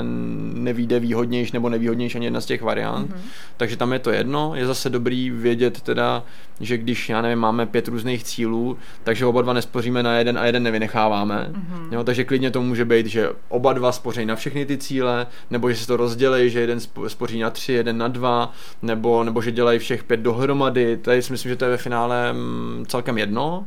nevíde 0.53 0.99
výhodnější 0.99 1.51
nebo 1.53 1.69
nevýhodnější 1.69 2.15
ani 2.17 2.25
jedna 2.25 2.41
z 2.41 2.45
těch 2.45 2.61
variant, 2.61 3.11
mm-hmm. 3.11 3.29
takže 3.57 3.77
tam 3.77 3.93
je 3.93 3.99
to 3.99 4.11
jedno. 4.11 4.51
Je 4.55 4.67
zase 4.67 4.89
dobrý 4.89 5.29
vědět 5.29 5.81
teda, 5.81 6.23
že 6.59 6.77
když, 6.77 7.09
já 7.09 7.21
nevím, 7.21 7.39
máme 7.39 7.65
pět 7.65 7.87
různých 7.87 8.23
cílů, 8.23 8.77
takže 9.03 9.25
oba 9.25 9.41
dva 9.41 9.53
nespoříme 9.53 10.03
na 10.03 10.17
jeden 10.17 10.37
a 10.37 10.45
jeden 10.45 10.63
nevynecháváme. 10.63 11.49
Mm-hmm. 11.51 11.93
Jo, 11.93 12.03
takže 12.03 12.23
klidně 12.23 12.51
to 12.51 12.61
může 12.61 12.85
být, 12.85 13.05
že 13.05 13.29
oba 13.49 13.73
dva 13.73 13.91
spoří 13.91 14.25
na 14.25 14.35
všechny 14.35 14.65
ty 14.65 14.77
cíle, 14.77 15.27
nebo 15.49 15.69
že 15.69 15.75
se 15.75 15.87
to 15.87 15.97
rozdělí, 15.97 16.49
že 16.49 16.59
jeden 16.59 16.79
spoří 17.07 17.39
na 17.39 17.49
tři, 17.49 17.73
jeden 17.73 17.97
na 17.97 18.07
dva, 18.07 18.53
nebo, 18.81 19.23
nebo 19.23 19.41
že 19.41 19.51
dělají 19.51 19.79
všech 19.79 20.03
pět 20.03 20.19
dohromady. 20.19 20.97
Tady 20.97 21.21
si 21.21 21.33
myslím, 21.33 21.48
že 21.49 21.55
to 21.55 21.65
je 21.65 21.71
ve 21.71 21.77
finále 21.77 22.33
mm, 22.33 22.85
celkem 22.87 23.17
jedno. 23.17 23.65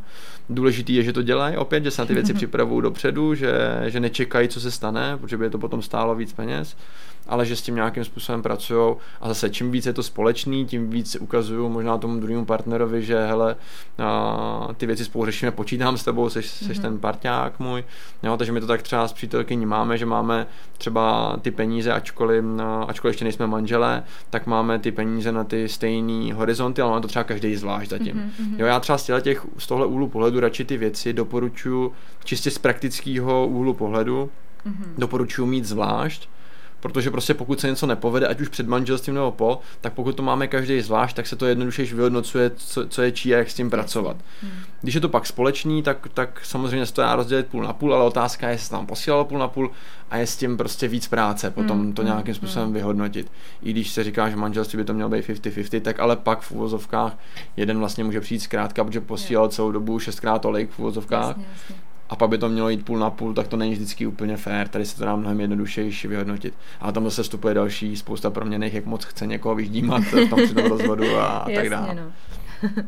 Důležitý 0.51 0.95
je, 0.95 1.03
že 1.03 1.13
to 1.13 1.23
dělají 1.23 1.57
opět, 1.57 1.85
že 1.85 1.91
se 1.91 2.03
na 2.03 2.07
ty 2.07 2.15
věci 2.15 2.35
připravují 2.41 2.83
dopředu, 2.83 3.35
že, 3.35 3.53
že 3.87 4.01
nečekají, 4.01 4.49
co 4.49 4.61
se 4.61 4.71
stane, 4.71 5.19
protože 5.21 5.37
by 5.37 5.45
je 5.45 5.51
to 5.51 5.59
potom 5.59 5.83
stálo 5.83 6.15
víc 6.15 6.33
peněz 6.33 6.77
ale 7.27 7.47
že 7.47 7.57
s 7.57 7.63
tím 7.63 7.75
nějakým 7.75 8.05
způsobem 8.05 8.43
pracují. 8.43 8.97
A 9.21 9.29
zase, 9.29 9.51
čím 9.51 9.71
víc 9.71 9.87
je 9.87 9.93
to 9.93 10.03
společný, 10.03 10.67
tím 10.67 10.91
víc 10.91 11.17
ukazuju 11.21 11.69
možná 11.69 11.99
tomu 11.99 12.21
druhému 12.21 12.45
partnerovi, 12.45 13.03
že 13.03 13.27
hele, 13.27 13.57
a, 13.99 14.69
ty 14.77 14.87
věci 14.87 15.05
spolu 15.05 15.25
řešíme, 15.25 15.51
počítám 15.53 15.97
s 15.97 16.05
tebou, 16.05 16.29
seš, 16.29 16.47
seš 16.47 16.79
mm-hmm. 16.79 16.83
ten 16.83 16.99
parťák 16.99 17.61
můj. 17.61 17.85
Jo, 18.23 18.37
takže 18.37 18.53
my 18.53 18.61
to 18.61 18.67
tak 18.67 18.83
třeba 18.83 19.09
s 19.09 19.13
přítelkyní 19.13 19.67
máme, 19.67 19.99
že 19.99 20.07
máme 20.07 20.47
třeba 20.79 21.37
ty 21.43 21.51
peníze, 21.51 21.93
ačkoliv, 21.93 22.45
ačkoliv 22.87 23.13
ještě 23.15 23.25
nejsme 23.25 23.47
manželé, 23.47 24.03
tak 24.31 24.47
máme 24.47 24.79
ty 24.79 24.93
peníze 24.93 25.33
na 25.33 25.45
ty 25.45 25.69
stejné 25.69 26.35
horizonty, 26.35 26.83
ale 26.83 26.91
máme 26.91 27.03
to 27.03 27.09
třeba 27.09 27.25
každý 27.25 27.57
zvlášť 27.57 27.91
zatím. 27.91 28.17
Mm-hmm. 28.17 28.55
Jo, 28.59 28.67
já 28.67 28.81
třeba 28.81 28.99
z 28.99 29.11
těch, 29.23 29.47
z 29.59 29.67
tohle 29.67 29.87
úhlu 29.87 30.09
pohledu 30.09 30.41
radši 30.41 30.65
ty 30.65 30.77
věci 30.77 31.13
doporučuji 31.13 31.93
čistě 32.25 32.51
z 32.51 32.59
praktického 32.59 33.47
úhlu 33.47 33.75
pohledu, 33.75 34.31
mm-hmm. 34.67 34.87
doporučuji 34.99 35.47
mít 35.47 35.65
zvlášť, 35.65 36.29
protože 36.83 37.11
prostě 37.11 37.35
pokud 37.35 37.61
se 37.61 37.69
něco 37.69 37.87
nepovede, 37.87 38.27
ať 38.27 38.41
už 38.41 38.49
před 38.49 38.69
manželstvím 38.69 39.15
nebo 39.15 39.33
po, 39.33 39.61
tak 39.81 39.93
pokud 39.93 40.17
to 40.17 40.23
máme 40.23 40.49
každý 40.49 40.81
zvlášť, 40.81 41.17
tak 41.17 41.27
se 41.27 41.37
to 41.37 41.47
jednoduše 41.47 41.85
vyhodnocuje, 41.85 42.51
co, 42.57 42.87
co 42.89 43.03
je 43.03 43.13
čí 43.13 43.35
a 43.35 43.39
jak 43.39 43.51
s 43.51 43.55
tím 43.55 43.71
pracovat. 43.71 44.17
Hmm. 44.43 44.53
Když 44.81 44.95
je 44.95 45.01
to 45.01 45.09
pak 45.09 45.27
společný, 45.27 45.83
tak, 45.83 46.09
tak 46.15 46.41
samozřejmě 46.45 46.87
se 46.87 46.93
to 46.95 47.03
dá 47.03 47.17
rozdělit 47.17 47.47
půl 47.47 47.63
na 47.63 47.73
půl, 47.73 47.95
ale 47.95 48.05
otázka 48.05 48.49
je, 48.49 48.55
jestli 48.55 48.71
tam 48.71 48.87
posílalo 48.87 49.25
půl 49.25 49.39
na 49.39 49.49
půl 49.49 49.71
a 50.11 50.17
je 50.17 50.27
s 50.27 50.37
tím 50.37 50.57
prostě 50.57 50.89
víc 50.89 51.09
práce, 51.09 51.51
potom 51.51 51.79
hmm. 51.79 51.93
to 51.93 52.03
nějakým 52.03 52.35
způsobem 52.35 52.67
hmm. 52.67 52.75
vyhodnotit. 52.75 53.33
I 53.63 53.71
když 53.71 53.91
se 53.91 54.05
říká, 54.05 54.31
že 54.31 54.37
manželství 54.37 54.77
by 54.77 54.85
to 54.85 54.95
mělo 54.95 55.11
být 55.11 55.29
50-50, 55.29 55.81
tak 55.81 56.01
ale 56.01 56.17
pak 56.17 56.41
v 56.41 56.53
úvozovkách 56.53 57.19
jeden 57.57 57.79
vlastně 57.79 58.05
může 58.05 58.21
přijít 58.21 58.41
zkrátka, 58.41 58.85
protože 58.85 59.01
posílal 59.01 59.49
celou 59.49 59.73
dobu 59.73 59.99
šestkrát 59.99 60.39
tolik 60.39 60.71
v 60.71 60.79
úvozovkách. 60.79 61.29
Jasně, 61.29 61.47
jasně 61.53 61.92
a 62.13 62.17
pak 62.17 62.31
by 62.31 62.39
to 62.39 62.49
mělo 62.49 62.69
jít 62.69 62.85
půl 62.85 62.99
na 62.99 63.11
půl, 63.11 63.35
tak 63.35 63.49
to 63.49 63.57
není 63.57 63.73
vždycky 63.73 64.07
úplně 64.07 64.37
fér. 64.37 64.69
Tady 64.69 64.87
se 64.87 64.97
to 64.97 65.05
dá 65.05 65.17
mnohem 65.17 65.41
jednodušeji 65.41 65.93
vyhodnotit. 66.09 66.55
A 66.81 66.93
tam 66.93 67.05
zase 67.05 67.23
vstupuje 67.23 67.55
další 67.55 67.97
spousta 67.97 68.31
proměných, 68.31 68.75
jak 68.75 68.87
moc 68.87 69.05
chce 69.05 69.27
někoho 69.27 69.55
vyždímat 69.55 70.03
v 70.03 70.29
tom 70.29 70.45
při 70.45 70.55
tom 70.55 70.65
rozvodu 70.65 71.17
a, 71.17 71.27
a 71.27 71.51
tak 71.51 71.71
dále. 71.71 71.95
No. 71.95 72.03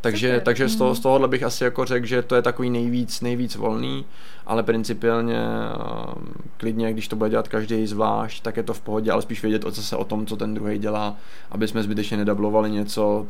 takže, 0.00 0.40
takže 0.44 0.68
z, 0.68 0.76
toho, 0.76 0.90
mhm. 0.90 0.96
z 0.96 1.00
tohohle 1.00 1.28
bych 1.28 1.42
asi 1.42 1.64
jako 1.64 1.84
řekl, 1.84 2.06
že 2.06 2.22
to 2.22 2.34
je 2.34 2.42
takový 2.42 2.70
nejvíc, 2.70 3.20
nejvíc 3.20 3.56
volný, 3.56 4.04
ale 4.46 4.62
principiálně 4.62 5.38
uh, 5.38 6.14
klidně, 6.56 6.92
když 6.92 7.08
to 7.08 7.16
bude 7.16 7.30
dělat 7.30 7.48
každý 7.48 7.86
zvlášť, 7.86 8.42
tak 8.42 8.56
je 8.56 8.62
to 8.62 8.74
v 8.74 8.80
pohodě, 8.80 9.10
ale 9.10 9.22
spíš 9.22 9.42
vědět 9.42 9.64
o 9.64 9.72
co 9.72 9.82
se 9.82 9.96
o 9.96 10.04
tom, 10.04 10.26
co 10.26 10.36
ten 10.36 10.54
druhý 10.54 10.78
dělá, 10.78 11.16
aby 11.50 11.68
jsme 11.68 11.82
zbytečně 11.82 12.16
nedablovali 12.16 12.70
něco, 12.70 13.26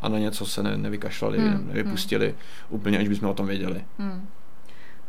a 0.00 0.08
na 0.08 0.18
něco 0.18 0.46
se 0.46 0.62
ne, 0.62 0.76
nevykašlali, 0.76 1.38
hmm. 1.38 1.68
nevypustili 1.68 2.26
hmm. 2.26 2.36
úplně, 2.68 2.98
aniž 2.98 3.08
bychom 3.08 3.28
o 3.28 3.34
tom 3.34 3.46
věděli. 3.46 3.84
Hmm. 3.98 4.28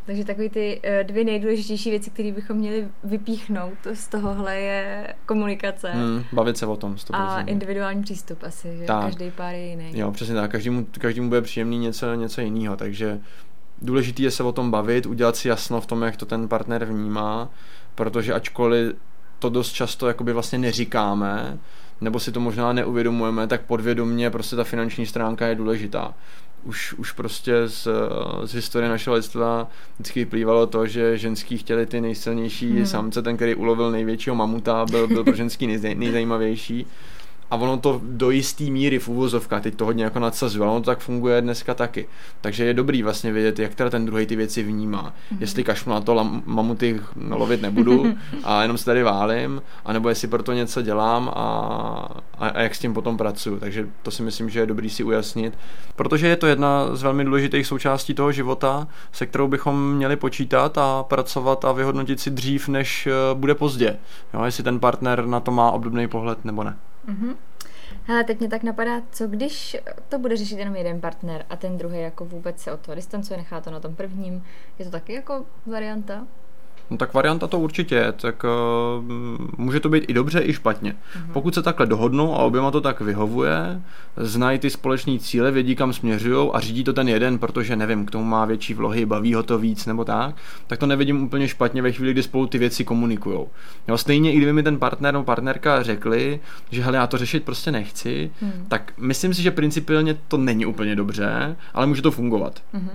Takže 0.05 0.25
takové 0.25 0.49
ty 0.49 0.79
eh, 0.83 1.03
dvě 1.03 1.23
nejdůležitější 1.23 1.89
věci, 1.89 2.09
které 2.09 2.31
bychom 2.31 2.57
měli 2.57 2.87
vypíchnout 3.03 3.73
z 3.93 4.07
tohohle 4.07 4.59
je 4.59 5.13
komunikace. 5.25 5.91
Hmm, 5.91 6.23
bavit 6.31 6.57
se 6.57 6.65
o 6.65 6.75
tom. 6.75 6.95
100%. 6.95 7.15
A 7.15 7.41
individuální 7.41 8.03
přístup 8.03 8.43
asi, 8.43 8.77
že 8.77 8.85
tak. 8.85 9.03
každý 9.03 9.31
pár 9.31 9.55
je 9.55 9.65
jiný. 9.65 9.91
Jo, 9.93 10.11
přesně 10.11 10.35
tak. 10.35 10.51
Každému, 10.51 10.87
každému 10.99 11.29
bude 11.29 11.41
příjemný 11.41 11.77
něco, 11.77 12.13
něco 12.13 12.41
jiného, 12.41 12.75
takže 12.77 13.19
důležité 13.81 14.23
je 14.23 14.31
se 14.31 14.43
o 14.43 14.51
tom 14.51 14.71
bavit, 14.71 15.05
udělat 15.05 15.35
si 15.35 15.47
jasno 15.47 15.81
v 15.81 15.85
tom, 15.85 16.01
jak 16.01 16.17
to 16.17 16.25
ten 16.25 16.47
partner 16.47 16.85
vnímá, 16.85 17.49
protože 17.95 18.33
ačkoliv 18.33 18.95
to 19.39 19.49
dost 19.49 19.71
často 19.71 20.07
jakoby 20.07 20.33
vlastně 20.33 20.57
neříkáme, 20.57 21.59
nebo 22.01 22.19
si 22.19 22.31
to 22.31 22.39
možná 22.39 22.73
neuvědomujeme, 22.73 23.47
tak 23.47 23.61
podvědomně 23.61 24.29
prostě 24.29 24.55
ta 24.55 24.63
finanční 24.63 25.05
stránka 25.05 25.47
je 25.47 25.55
důležitá. 25.55 26.13
Už, 26.63 26.93
už 26.93 27.11
prostě 27.11 27.67
z, 27.67 27.87
z 28.43 28.53
historie 28.53 28.89
našeho 28.89 29.15
lidstva 29.15 29.67
vždycky 29.95 30.25
plývalo 30.25 30.67
to, 30.67 30.87
že 30.87 31.17
ženský 31.17 31.57
chtěli 31.57 31.85
ty 31.85 32.01
nejsilnější 32.01 32.71
hmm. 32.71 32.85
samce, 32.85 33.21
ten, 33.21 33.35
který 33.35 33.55
ulovil 33.55 33.91
největšího 33.91 34.35
mamuta, 34.35 34.85
byl, 34.85 35.07
byl 35.07 35.23
pro 35.23 35.35
ženský 35.35 35.67
nejzaj, 35.67 35.95
nejzajímavější 35.95 36.87
a 37.51 37.55
ono 37.55 37.77
to 37.77 38.01
do 38.03 38.29
jisté 38.29 38.63
míry 38.63 38.99
v 38.99 39.07
úvozovkách, 39.07 39.63
teď 39.63 39.75
to 39.75 39.85
hodně 39.85 40.03
jako 40.03 40.19
nadsazuje, 40.19 40.63
ale 40.63 40.71
ono 40.71 40.81
to 40.81 40.91
tak 40.91 40.99
funguje 40.99 41.41
dneska 41.41 41.73
taky. 41.73 42.07
Takže 42.41 42.65
je 42.65 42.73
dobrý 42.73 43.03
vlastně 43.03 43.31
vědět, 43.31 43.59
jak 43.59 43.75
teda 43.75 43.89
ten 43.89 44.05
druhý 44.05 44.25
ty 44.25 44.35
věci 44.35 44.63
vnímá. 44.63 45.03
Mm-hmm. 45.03 45.37
Jestli 45.39 45.63
kašlu 45.63 45.91
na 45.91 46.01
to, 46.01 46.13
lam, 46.13 46.43
mamuty 46.45 47.01
lovit 47.29 47.61
nebudu 47.61 48.15
a 48.43 48.61
jenom 48.61 48.77
se 48.77 48.85
tady 48.85 49.03
válím, 49.03 49.61
anebo 49.85 50.09
jestli 50.09 50.27
pro 50.27 50.43
to 50.43 50.53
něco 50.53 50.81
dělám 50.81 51.29
a, 51.29 51.41
a, 52.37 52.47
a 52.47 52.61
jak 52.61 52.75
s 52.75 52.79
tím 52.79 52.93
potom 52.93 53.17
pracuju. 53.17 53.59
Takže 53.59 53.87
to 54.01 54.11
si 54.11 54.23
myslím, 54.23 54.49
že 54.49 54.59
je 54.59 54.65
dobrý 54.65 54.89
si 54.89 55.03
ujasnit, 55.03 55.57
protože 55.95 56.27
je 56.27 56.35
to 56.35 56.47
jedna 56.47 56.95
z 56.95 57.03
velmi 57.03 57.25
důležitých 57.25 57.67
součástí 57.67 58.13
toho 58.13 58.31
života, 58.31 58.87
se 59.11 59.25
kterou 59.25 59.47
bychom 59.47 59.95
měli 59.95 60.15
počítat 60.15 60.77
a 60.77 61.03
pracovat 61.03 61.65
a 61.65 61.71
vyhodnotit 61.71 62.19
si 62.19 62.31
dřív, 62.31 62.67
než 62.67 63.07
eh, 63.07 63.11
bude 63.33 63.55
pozdě. 63.55 63.97
Jo, 64.33 64.43
jestli 64.43 64.63
ten 64.63 64.79
partner 64.79 65.25
na 65.25 65.39
to 65.39 65.51
má 65.51 65.71
obdobný 65.71 66.07
pohled 66.07 66.45
nebo 66.45 66.63
ne. 66.63 66.77
Mm-hmm. 67.07 67.35
Hele, 68.03 68.23
teď 68.23 68.39
mě 68.39 68.49
tak 68.49 68.63
napadá, 68.63 69.01
co 69.11 69.27
když 69.27 69.77
to 70.09 70.19
bude 70.19 70.37
řešit 70.37 70.59
jenom 70.59 70.75
jeden 70.75 71.01
partner 71.01 71.45
a 71.49 71.55
ten 71.55 71.77
druhý 71.77 72.01
jako 72.01 72.25
vůbec 72.25 72.61
se 72.61 72.71
od 72.71 72.79
toho 72.79 72.95
distancuje, 72.95 73.37
nechá 73.37 73.61
to 73.61 73.71
na 73.71 73.79
tom 73.79 73.95
prvním. 73.95 74.45
Je 74.79 74.85
to 74.85 74.91
taky 74.91 75.13
jako 75.13 75.45
varianta? 75.65 76.27
No 76.91 76.97
tak 76.97 77.13
varianta 77.13 77.47
to 77.47 77.59
určitě 77.59 77.95
je, 77.95 78.11
tak 78.11 78.43
uh, 78.43 79.05
může 79.57 79.79
to 79.79 79.89
být 79.89 80.03
i 80.07 80.13
dobře, 80.13 80.41
i 80.43 80.53
špatně. 80.53 80.91
Uh-huh. 80.91 81.31
Pokud 81.33 81.53
se 81.53 81.61
takhle 81.61 81.85
dohodnou 81.85 82.35
a 82.35 82.37
oběma 82.37 82.71
to 82.71 82.81
tak 82.81 83.01
vyhovuje, 83.01 83.81
znají 84.17 84.59
ty 84.59 84.69
společné 84.69 85.19
cíle, 85.19 85.51
vědí 85.51 85.75
kam 85.75 85.93
směřují 85.93 86.49
a 86.53 86.59
řídí 86.59 86.83
to 86.83 86.93
ten 86.93 87.09
jeden, 87.09 87.37
protože 87.39 87.75
nevím, 87.75 88.05
k 88.05 88.11
tomu 88.11 88.25
má 88.25 88.45
větší 88.45 88.73
vlohy, 88.73 89.05
baví 89.05 89.33
ho 89.33 89.43
to 89.43 89.57
víc 89.57 89.85
nebo 89.85 90.05
tak, 90.05 90.35
tak 90.67 90.79
to 90.79 90.85
nevidím 90.85 91.23
úplně 91.23 91.47
špatně 91.47 91.81
ve 91.81 91.91
chvíli, 91.91 92.11
kdy 92.11 92.23
spolu 92.23 92.47
ty 92.47 92.57
věci 92.57 92.83
komunikují. 92.83 93.39
Jo, 93.87 93.97
stejně 93.97 94.33
i 94.33 94.37
kdyby 94.37 94.53
mi 94.53 94.63
ten 94.63 94.79
partner 94.79 95.13
nebo 95.13 95.23
partnerka 95.23 95.83
řekli, 95.83 96.39
že 96.71 96.83
hele, 96.83 96.97
já 96.97 97.07
to 97.07 97.17
řešit 97.17 97.43
prostě 97.43 97.71
nechci, 97.71 98.31
uh-huh. 98.43 98.51
tak 98.67 98.93
myslím 98.97 99.33
si, 99.33 99.41
že 99.41 99.51
principiálně 99.51 100.17
to 100.27 100.37
není 100.37 100.65
úplně 100.65 100.95
dobře, 100.95 101.55
ale 101.73 101.87
může 101.87 102.01
to 102.01 102.11
fungovat. 102.11 102.61
Uh-huh. 102.73 102.89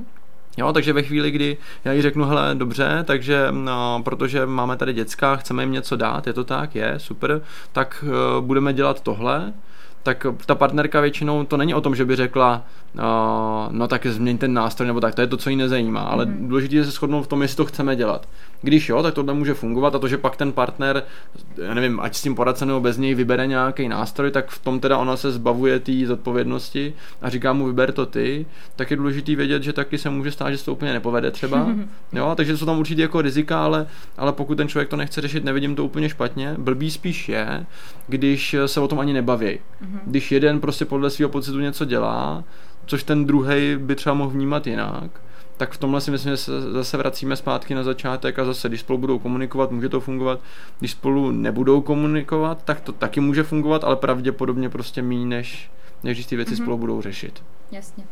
Jo, 0.56 0.72
takže 0.72 0.92
ve 0.92 1.02
chvíli, 1.02 1.30
kdy 1.30 1.56
já 1.84 1.92
jí 1.92 2.02
řeknu, 2.02 2.24
hele, 2.24 2.54
dobře, 2.54 3.04
takže 3.04 3.46
no, 3.50 4.02
protože 4.04 4.46
máme 4.46 4.76
tady 4.76 4.92
děcka, 4.92 5.36
chceme 5.36 5.62
jim 5.62 5.72
něco 5.72 5.96
dát, 5.96 6.26
je 6.26 6.32
to 6.32 6.44
tak, 6.44 6.74
je, 6.74 6.94
super, 6.96 7.42
tak 7.72 8.04
uh, 8.06 8.44
budeme 8.44 8.72
dělat 8.72 9.00
tohle, 9.00 9.52
tak 10.02 10.26
ta 10.46 10.54
partnerka 10.54 11.00
většinou 11.00 11.44
to 11.44 11.56
není 11.56 11.74
o 11.74 11.80
tom, 11.80 11.94
že 11.94 12.04
by 12.04 12.16
řekla, 12.16 12.64
no 13.70 13.88
tak 13.88 14.06
změň 14.06 14.38
ten 14.38 14.54
nástroj 14.54 14.86
nebo 14.86 15.00
tak, 15.00 15.14
to 15.14 15.20
je 15.20 15.26
to, 15.26 15.36
co 15.36 15.50
jí 15.50 15.56
nezajímá, 15.56 16.00
ale 16.00 16.26
mm. 16.26 16.48
důležité 16.48 16.76
je 16.76 16.84
se 16.84 16.90
shodnout 16.90 17.22
v 17.22 17.26
tom, 17.26 17.42
jestli 17.42 17.56
to 17.56 17.64
chceme 17.64 17.96
dělat. 17.96 18.28
Když 18.62 18.88
jo, 18.88 19.02
tak 19.02 19.14
tohle 19.14 19.34
může 19.34 19.54
fungovat 19.54 19.94
a 19.94 19.98
to, 19.98 20.08
že 20.08 20.18
pak 20.18 20.36
ten 20.36 20.52
partner, 20.52 21.02
já 21.56 21.74
nevím, 21.74 22.00
ať 22.00 22.14
s 22.14 22.22
tím 22.22 22.34
poradcem 22.34 22.68
nebo 22.68 22.80
bez 22.80 22.98
něj 22.98 23.14
vybere 23.14 23.46
nějaký 23.46 23.88
nástroj, 23.88 24.30
tak 24.30 24.50
v 24.50 24.58
tom 24.58 24.80
teda 24.80 24.98
ona 24.98 25.16
se 25.16 25.32
zbavuje 25.32 25.80
té 25.80 25.92
zodpovědnosti 26.06 26.94
a 27.22 27.30
říká 27.30 27.52
mu 27.52 27.66
vyber 27.66 27.92
to 27.92 28.06
ty, 28.06 28.46
tak 28.76 28.90
je 28.90 28.96
důležité 28.96 29.34
vědět, 29.34 29.62
že 29.62 29.72
taky 29.72 29.98
se 29.98 30.10
může 30.10 30.30
stát, 30.30 30.50
že 30.50 30.58
se 30.58 30.64
to 30.64 30.72
úplně 30.72 30.92
nepovede 30.92 31.30
třeba. 31.30 31.66
jo, 32.12 32.34
takže 32.36 32.56
jsou 32.56 32.66
tam 32.66 32.78
určitě 32.78 33.02
jako 33.02 33.22
rizika, 33.22 33.64
ale, 33.64 33.86
ale 34.16 34.32
pokud 34.32 34.54
ten 34.54 34.68
člověk 34.68 34.88
to 34.88 34.96
nechce 34.96 35.20
řešit, 35.20 35.44
nevidím 35.44 35.76
to 35.76 35.84
úplně 35.84 36.08
špatně. 36.08 36.54
Blbý 36.58 36.90
spíš 36.90 37.28
je, 37.28 37.66
když 38.08 38.56
se 38.66 38.80
o 38.80 38.88
tom 38.88 39.00
ani 39.00 39.12
nebaví. 39.12 39.46
Mm-hmm. 39.46 39.98
Když 40.06 40.32
jeden 40.32 40.60
prostě 40.60 40.84
podle 40.84 41.10
svého 41.10 41.28
pocitu 41.28 41.60
něco 41.60 41.84
dělá, 41.84 42.44
což 42.86 43.02
ten 43.02 43.26
druhý 43.26 43.76
by 43.76 43.94
třeba 43.94 44.14
mohl 44.14 44.30
vnímat 44.30 44.66
jinak, 44.66 45.10
tak 45.56 45.72
v 45.72 45.78
tomhle 45.78 46.00
si 46.00 46.10
myslím, 46.10 46.32
že 46.32 46.36
se 46.36 46.72
zase 46.72 46.96
vracíme 46.96 47.36
zpátky 47.36 47.74
na 47.74 47.82
začátek 47.82 48.38
a 48.38 48.44
zase, 48.44 48.68
když 48.68 48.80
spolu 48.80 48.98
budou 48.98 49.18
komunikovat, 49.18 49.70
může 49.70 49.88
to 49.88 50.00
fungovat. 50.00 50.40
Když 50.78 50.90
spolu 50.90 51.30
nebudou 51.30 51.80
komunikovat, 51.80 52.64
tak 52.64 52.80
to 52.80 52.92
taky 52.92 53.20
může 53.20 53.42
fungovat, 53.42 53.84
ale 53.84 53.96
pravděpodobně 53.96 54.68
prostě 54.68 55.02
méně, 55.02 55.26
než, 55.26 55.70
než 56.02 56.16
když 56.16 56.26
ty 56.26 56.36
věci 56.36 56.54
mm-hmm. 56.54 56.62
spolu 56.62 56.78
budou 56.78 57.02
řešit. 57.02 57.42
Jasně. 57.72 58.04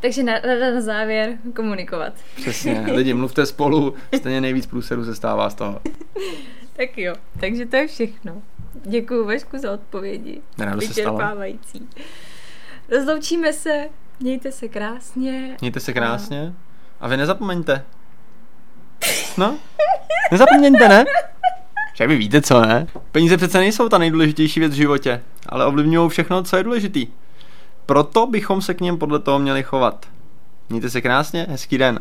Takže 0.00 0.22
na, 0.22 0.32
na, 0.32 0.70
na 0.74 0.80
závěr 0.80 1.38
komunikovat. 1.56 2.12
Přesně, 2.36 2.86
lidi, 2.94 3.14
mluvte 3.14 3.46
spolu, 3.46 3.94
stejně 4.16 4.40
nejvíc 4.40 4.66
průseru 4.66 5.04
se 5.04 5.14
stává 5.14 5.50
z 5.50 5.54
toho. 5.54 5.80
tak 6.76 6.98
jo, 6.98 7.14
takže 7.40 7.66
to 7.66 7.76
je 7.76 7.86
všechno. 7.86 8.42
Děkuji 8.84 9.26
Vašku 9.26 9.58
za 9.58 9.72
odpovědi. 9.72 10.40
Rádo 10.58 10.80
se 10.80 10.92
stalo. 10.92 11.20
Rozloučíme 12.90 13.52
se, 13.52 13.88
mějte 14.20 14.52
se 14.52 14.68
krásně. 14.68 15.56
Mějte 15.60 15.80
se 15.80 15.92
krásně. 15.92 16.54
A, 17.00 17.08
vy 17.08 17.16
nezapomeňte. 17.16 17.84
No, 19.36 19.58
nezapomeňte, 20.32 20.88
ne? 20.88 21.04
Však 21.94 22.08
vy 22.08 22.16
víte 22.16 22.42
co, 22.42 22.60
ne? 22.60 22.86
Peníze 23.12 23.36
přece 23.36 23.58
nejsou 23.58 23.88
ta 23.88 23.98
nejdůležitější 23.98 24.60
věc 24.60 24.72
v 24.72 24.76
životě, 24.76 25.22
ale 25.48 25.66
ovlivňují 25.66 26.08
všechno, 26.08 26.42
co 26.42 26.56
je 26.56 26.62
důležitý. 26.62 27.06
Proto 27.86 28.26
bychom 28.26 28.62
se 28.62 28.74
k 28.74 28.80
něm 28.80 28.98
podle 28.98 29.18
toho 29.18 29.38
měli 29.38 29.62
chovat. 29.62 30.06
Mějte 30.68 30.90
se 30.90 31.00
krásně, 31.00 31.46
hezký 31.50 31.78
den. 31.78 32.00